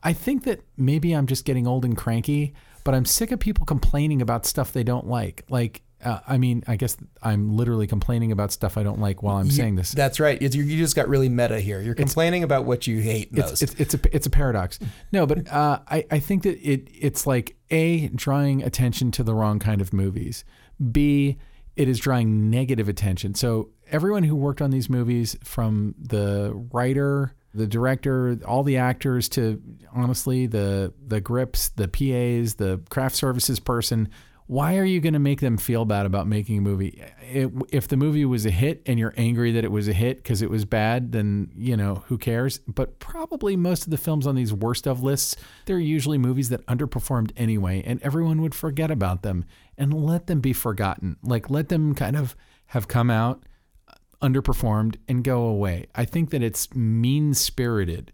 [0.03, 2.53] I think that maybe I'm just getting old and cranky,
[2.83, 5.43] but I'm sick of people complaining about stuff they don't like.
[5.49, 9.37] Like, uh, I mean, I guess I'm literally complaining about stuff I don't like while
[9.37, 9.91] I'm saying this.
[9.91, 10.41] That's right.
[10.41, 11.79] It's, you you just got really meta here.
[11.79, 13.61] You're complaining about what you hate most.
[13.61, 14.79] It's, it's it's a it's a paradox.
[15.11, 19.35] No, but uh, I I think that it it's like a drawing attention to the
[19.35, 20.43] wrong kind of movies.
[20.91, 21.37] B
[21.75, 23.33] it is drawing negative attention.
[23.33, 29.29] So everyone who worked on these movies, from the writer, the director, all the actors,
[29.29, 29.61] to
[29.93, 34.09] honestly the the grips, the PAs, the craft services person.
[34.51, 37.01] Why are you going to make them feel bad about making a movie?
[37.21, 40.17] It, if the movie was a hit and you're angry that it was a hit
[40.17, 42.57] because it was bad, then you know who cares.
[42.67, 45.37] But probably most of the films on these worst of lists,
[45.67, 49.45] they're usually movies that underperformed anyway, and everyone would forget about them
[49.77, 51.15] and let them be forgotten.
[51.23, 52.35] Like let them kind of
[52.65, 53.43] have come out,
[54.21, 55.85] underperformed, and go away.
[55.95, 58.11] I think that it's mean spirited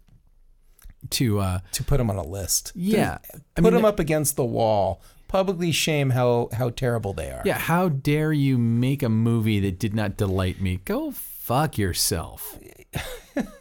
[1.10, 2.70] to uh, to put them on a list.
[2.76, 3.18] Yeah.
[3.18, 5.02] To I put mean, them up against the wall.
[5.28, 7.42] Publicly shame how how terrible they are.
[7.44, 10.80] Yeah, how dare you make a movie that did not delight me?
[10.84, 12.58] Go fuck yourself.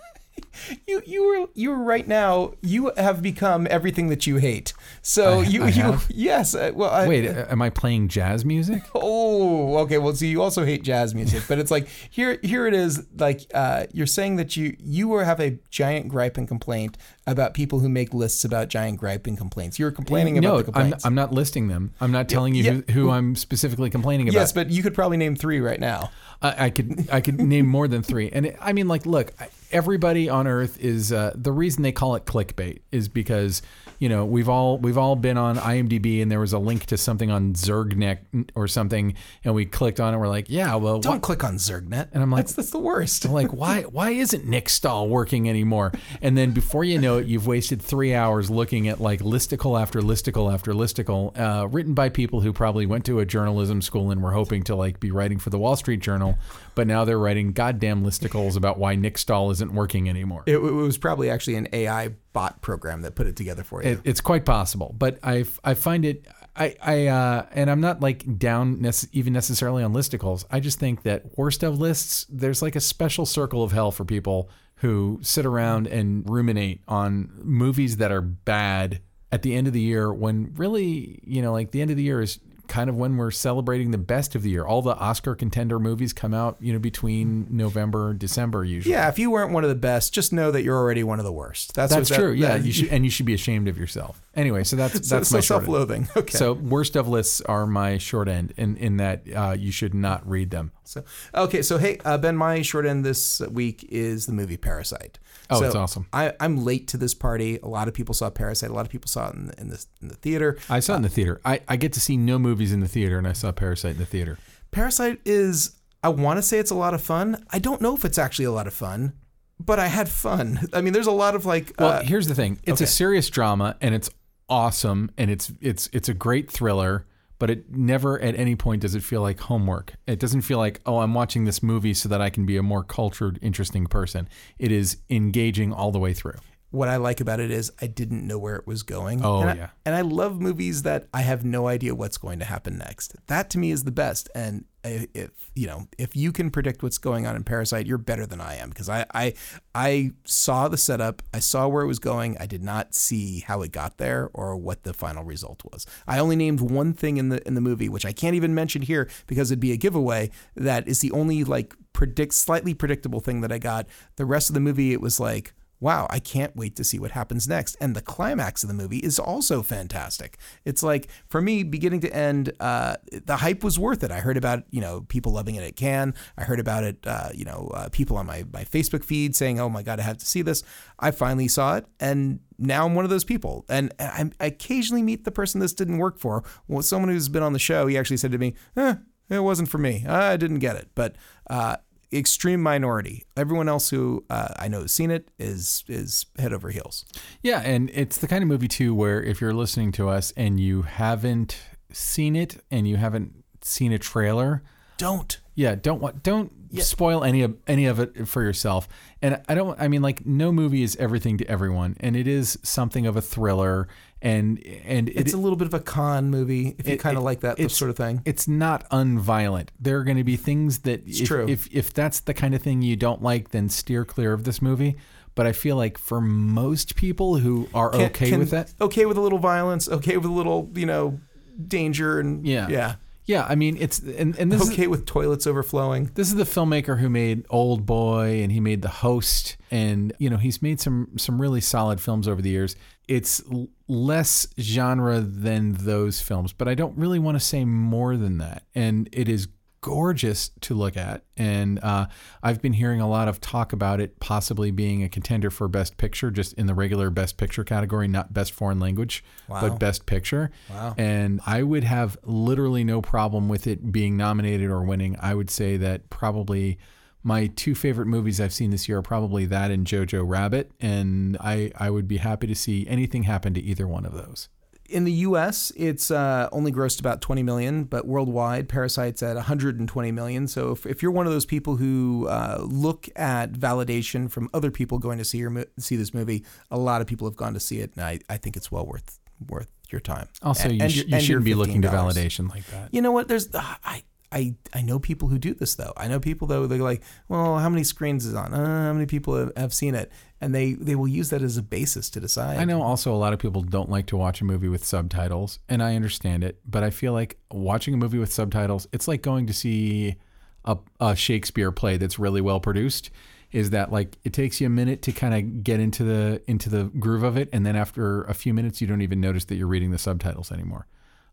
[0.86, 2.54] You you were you were right now.
[2.62, 4.74] You have become everything that you hate.
[5.02, 6.06] So I- you I you have?
[6.14, 6.56] yes.
[6.56, 8.84] uh, Well, I, Wait, uh, am I playing jazz music?
[8.96, 9.98] Oh, okay.
[10.00, 13.06] Well, see, you also hate jazz music, but it's like here, here it is.
[13.18, 17.54] Like uh, you're saying that you you were have a giant gripe and complaint about
[17.54, 19.78] people who make lists about giant gripe and complaints.
[19.78, 20.94] You're complaining no, about the I'm.
[21.04, 21.94] I'm not listing them.
[22.02, 22.72] I'm not telling you yeah.
[22.72, 24.40] who, who I'm specifically complaining about.
[24.40, 26.10] yes, but you could probably name three right now.
[26.42, 28.30] I, I could I could name more than three.
[28.30, 31.92] And it, I mean, like, look, I- everybody on Earth is uh, the reason they
[31.92, 33.62] call it clickbait is because
[34.00, 36.98] you know we've all we've all been on IMDb and there was a link to
[36.98, 38.20] something on Zergnet
[38.56, 40.18] or something, and we clicked on it.
[40.18, 42.10] We're like, yeah, well, Don't click on Zergnet.
[42.14, 43.26] And I'm like- that's, that's the worst.
[43.26, 45.92] I'm like, why why isn't Nick Stahl working anymore?
[46.22, 50.02] And then before you know it, you've wasted three hours looking at like listicle after
[50.02, 54.22] listicle after listicle, uh, written by people who probably went to a journalism school and
[54.22, 56.38] were hoping to like be writing for the Wall Street Journal,
[56.78, 60.44] but now they're writing goddamn listicles about why Nick Stahl isn't working anymore.
[60.46, 63.90] It, it was probably actually an AI bot program that put it together for you.
[63.90, 68.00] It, it's quite possible, but I I find it I I uh, and I'm not
[68.02, 70.46] like down nece- even necessarily on listicles.
[70.52, 74.06] I just think that worst of lists, there's like a special circle of hell for
[74.06, 79.02] people who sit around and ruminate on movies that are bad
[79.32, 82.04] at the end of the year when really you know like the end of the
[82.04, 84.66] year is kind of when we're celebrating the best of the year.
[84.66, 88.94] All the Oscar contender movies come out, you know, between November and December usually.
[88.94, 91.26] yeah, if you weren't one of the best, just know that you're already one of
[91.26, 91.74] the worst.
[91.74, 92.32] That's That's what that- true.
[92.34, 94.22] yeah, that- you should, and you should be ashamed of yourself.
[94.36, 95.66] Anyway, so that's So, that's so my short end.
[95.68, 96.08] self-loathing.
[96.18, 96.38] Okay.
[96.38, 100.28] So worst of lists are my short end, in in that uh, you should not
[100.28, 100.72] read them.
[100.84, 101.04] So
[101.36, 105.20] okay, so hey, uh, Ben, my short end this week is the movie Parasite.
[105.50, 106.08] Oh, So it's awesome.
[106.12, 107.58] I, I'm late to this party.
[107.64, 108.70] A lot of people saw Parasite.
[108.70, 110.58] A lot of people saw it in the in the, in the theater.
[110.70, 111.40] I saw it in the theater.
[111.46, 113.98] I, I get to see no movies in the theater, and I saw Parasite in
[114.00, 114.40] the theater.
[114.72, 115.76] Parasite is.
[116.04, 117.46] I want to say it's a lot of fun.
[117.52, 119.14] I don't know if it's actually a lot of fun,
[119.60, 120.68] but I had fun.
[120.74, 121.74] I mean, there's a lot of like.
[121.78, 122.86] Well, uh, here's the thing: it's okay.
[122.86, 124.10] a serious drama, and it's
[124.50, 127.06] awesome, and it's it's it's a great thriller.
[127.40, 129.94] But it never at any point does it feel like homework.
[130.08, 132.64] It doesn't feel like, oh, I'm watching this movie so that I can be a
[132.64, 134.28] more cultured, interesting person.
[134.58, 136.40] It is engaging all the way through.
[136.70, 139.24] What I like about it is I didn't know where it was going.
[139.24, 139.70] Oh, and I, yeah.
[139.86, 143.16] and I love movies that I have no idea what's going to happen next.
[143.28, 144.30] That to me is the best.
[144.36, 148.26] And if you know, if you can predict what's going on in Parasite, you're better
[148.26, 149.34] than I am because I I
[149.74, 152.38] I saw the setup, I saw where it was going.
[152.40, 155.86] I did not see how it got there or what the final result was.
[156.08, 158.82] I only named one thing in the in the movie, which I can't even mention
[158.82, 160.32] here because it'd be a giveaway.
[160.56, 163.88] That is the only like predict slightly predictable thing that I got.
[164.18, 167.12] The rest of the movie, it was like wow, I can't wait to see what
[167.12, 167.76] happens next.
[167.80, 170.38] And the climax of the movie is also fantastic.
[170.66, 174.12] It's like, for me, beginning to end, uh, the hype was worth it.
[174.12, 176.16] I heard about, you know, people loving it at Cannes.
[176.38, 179.60] I heard about it, uh, you know, uh, people on my, my Facebook feed saying,
[179.60, 180.64] oh my God, I have to see this.
[181.00, 181.86] I finally saw it.
[182.00, 183.66] And now I'm one of those people.
[183.70, 186.44] And I, occasionally meet the person this didn't work for.
[186.68, 188.96] Well, someone who's been on the show, he actually said to me, eh,
[189.30, 190.06] it wasn't for me.
[190.08, 190.90] I didn't get it.
[190.96, 191.16] But,
[191.50, 191.78] uh,
[192.12, 193.26] extreme minority.
[193.36, 197.06] Everyone else who uh, I know has seen it is is head over heels.
[197.42, 200.60] Yeah, and it's the kind of movie too where if you're listening to us and
[200.60, 201.60] you haven't
[201.92, 204.64] seen it and you haven't seen a trailer,
[204.98, 205.40] Don't.
[205.56, 208.88] yeah, don't want don't spoil any of any of it for yourself.
[209.22, 212.58] And I don't I mean like no movie is everything to everyone and it is
[212.64, 213.88] something of a thriller
[214.22, 217.24] and and it, It's a little bit of a con movie if you kind of
[217.24, 218.22] like that it's- sort of thing.
[218.26, 219.70] it's not unviolent.
[219.80, 221.48] There are going to be things that if, true.
[221.48, 224.62] if if that's the kind of thing you don't like, then steer clear of this
[224.62, 224.98] movie.
[225.36, 229.06] But I feel like for most people who are Can- okay can- with that, Okay
[229.06, 229.88] with a little violence.
[229.88, 231.20] Okay with a little, you know,
[231.68, 232.68] danger and Yeah.
[232.70, 232.96] yeah.
[233.28, 236.10] Yeah, I mean it's and, and this is Okay with toilets overflowing.
[236.16, 240.30] This is the filmmaker who made Old Boy and he made The Host and you
[240.30, 242.78] know he's made some some really solid films over the years.
[243.08, 248.16] It's l- less genre than those films, but I don't really want to say more
[248.16, 248.64] than that.
[248.74, 249.50] And it is
[249.82, 252.08] gorgeous to look at and uh,
[252.42, 255.98] I've been hearing a lot of talk about it possibly being a contender for best
[255.98, 259.62] picture just in the regular best picture category, not best foreign language, Wow.
[259.62, 260.52] but best picture.
[260.70, 260.96] Wow.
[260.98, 265.16] And I would have literally no problem with it being nominated or winning.
[265.22, 266.78] I would say that probably
[267.24, 270.72] my two favorite movies I've seen this year are probably that and Jojo Rabbit.
[270.82, 274.50] And I, I would be happy to see anything happen to either one of those.
[274.90, 280.12] In the U.S., it's uh, only grossed about 20 million, but worldwide, Parasite's at 120
[280.12, 280.48] million.
[280.48, 284.72] So if, if you're one of those people who uh, look at validation from other
[284.72, 287.54] people going to see your mo- see this movie, a lot of people have gone
[287.54, 289.20] to see it, and I, I think it's well worth
[289.50, 290.28] worth your time.
[290.42, 292.94] Also, And- you, sh- your- you and shouldn't be looking to validation like that.
[292.94, 293.28] You know what?
[293.28, 294.04] There's uh, I.
[294.30, 295.94] I, I know people who do this though.
[295.96, 298.54] I know people though they're like, well, how many screens is on?
[298.54, 300.12] Uh, how many people have, have seen it?
[300.40, 302.58] And they they will use that as a basis to decide.
[302.58, 305.60] I know also a lot of people don't like to watch a movie with subtitles,
[305.68, 309.24] and I understand it, but I feel like watching a movie with subtitles, it's like
[309.24, 310.16] going to see
[310.64, 313.10] a, a Shakespeare play that's really well produced.
[313.52, 316.70] Is that like it takes you a minute to kind of get into the into
[316.70, 319.56] the groove of it, and then after a few minutes, you don't even notice that
[319.56, 320.86] you're reading the subtitles anymore.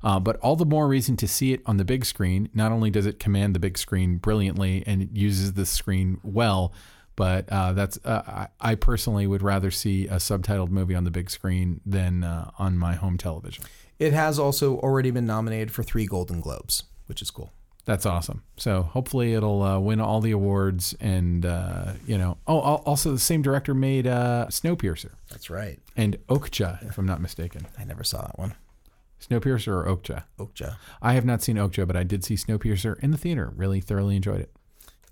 [0.05, 2.51] Uh, but all the more reason to see it on the big screen.
[2.53, 6.75] Not only does it command the big screen brilliantly and it uses the screen well,
[7.17, 11.31] but uh, that's uh, I, personally would rather see a subtitled movie on the big
[11.31, 13.65] screen than uh, on my home television.
[13.99, 17.53] It has also already been nominated for three Golden Globes, which is cool.
[17.85, 18.43] That's awesome.
[18.57, 22.39] So hopefully it'll uh, win all the awards and uh, you know.
[22.47, 25.79] Oh, also the same director made uh, Snowpiercer That's right.
[25.97, 27.67] and Okja, if I'm not mistaken.
[27.79, 28.55] I never saw that one.
[29.21, 30.25] Snowpiercer or Okja?
[30.39, 30.77] Okja.
[31.01, 33.53] I have not seen Okja, but I did see Snowpiercer in the theater.
[33.55, 34.51] Really thoroughly enjoyed it.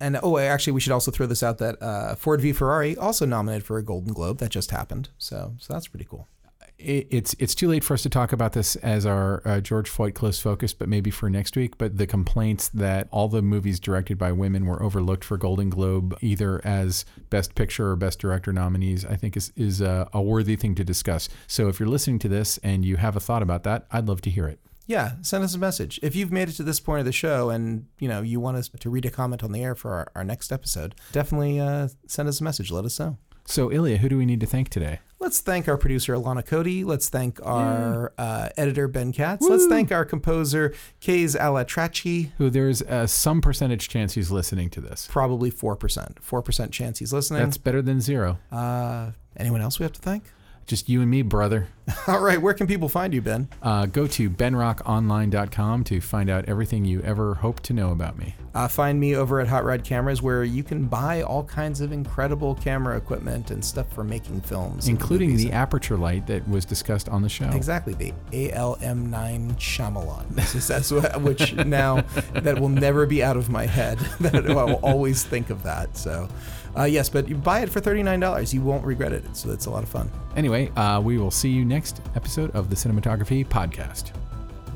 [0.02, 3.24] And oh, actually, we should also throw this out that uh, Ford v Ferrari also
[3.24, 4.38] nominated for a Golden Globe.
[4.38, 5.10] That just happened.
[5.16, 6.26] So, so that's pretty cool.
[6.82, 9.88] it, it's it's too late for us to talk about this as our uh, George
[9.88, 11.78] Floyd close focus, but maybe for next week.
[11.78, 16.16] But the complaints that all the movies directed by women were overlooked for Golden Globe,
[16.20, 20.56] either as Best Picture or Best Director nominees, I think is is a, a worthy
[20.56, 21.28] thing to discuss.
[21.46, 24.20] So if you're listening to this and you have a thought about that, I'd love
[24.22, 24.58] to hear it.
[24.92, 25.98] Yeah, send us a message.
[26.02, 28.58] If you've made it to this point of the show and you know you want
[28.58, 31.88] us to read a comment on the air for our, our next episode, definitely uh,
[32.06, 32.70] send us a message.
[32.70, 33.16] Let us know.
[33.46, 35.00] So Illya, who do we need to thank today?
[35.18, 36.84] Let's thank our producer Alana Cody.
[36.84, 39.46] Let's thank our uh, editor Ben Katz.
[39.48, 42.32] Let's thank our composer Kays Alatrachi.
[42.38, 45.08] Who there's uh, some percentage chance he's listening to this.
[45.10, 46.18] Probably four percent.
[46.22, 47.42] Four percent chance he's listening.
[47.42, 48.38] That's better than zero.
[48.52, 50.24] uh, anyone else we have to thank?
[50.66, 51.68] Just you and me, brother.
[52.06, 53.48] All right, where can people find you, Ben?
[53.60, 58.34] Uh, go to benrockonline.com to find out everything you ever hoped to know about me.
[58.54, 61.90] Uh, find me over at Hot Rod Cameras, where you can buy all kinds of
[61.90, 67.08] incredible camera equipment and stuff for making films, including the Aputure light that was discussed
[67.08, 67.48] on the show.
[67.50, 70.28] Exactly, the ALM9 Shyamalan.
[70.68, 72.02] That's what, which now
[72.34, 73.98] that will never be out of my head.
[74.22, 75.96] That I will always think of that.
[75.96, 76.28] So,
[76.76, 78.52] uh, yes, but you buy it for thirty nine dollars.
[78.52, 79.24] You won't regret it.
[79.36, 80.10] So that's a lot of fun.
[80.36, 84.12] Anyway, uh, we will see you next episode of the Cinematography Podcast.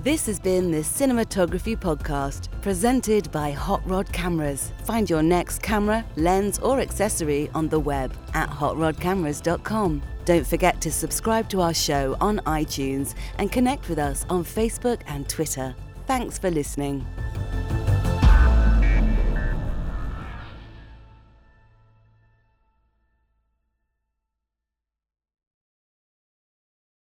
[0.02, 4.70] This has been the Cinematography Podcast, presented by Hot Rod Cameras.
[4.84, 10.02] Find your next camera, lens, or accessory on the web at hotrodcameras.com.
[10.24, 15.00] Don't forget to subscribe to our show on iTunes and connect with us on Facebook
[15.08, 15.74] and Twitter.
[16.06, 17.04] Thanks for listening.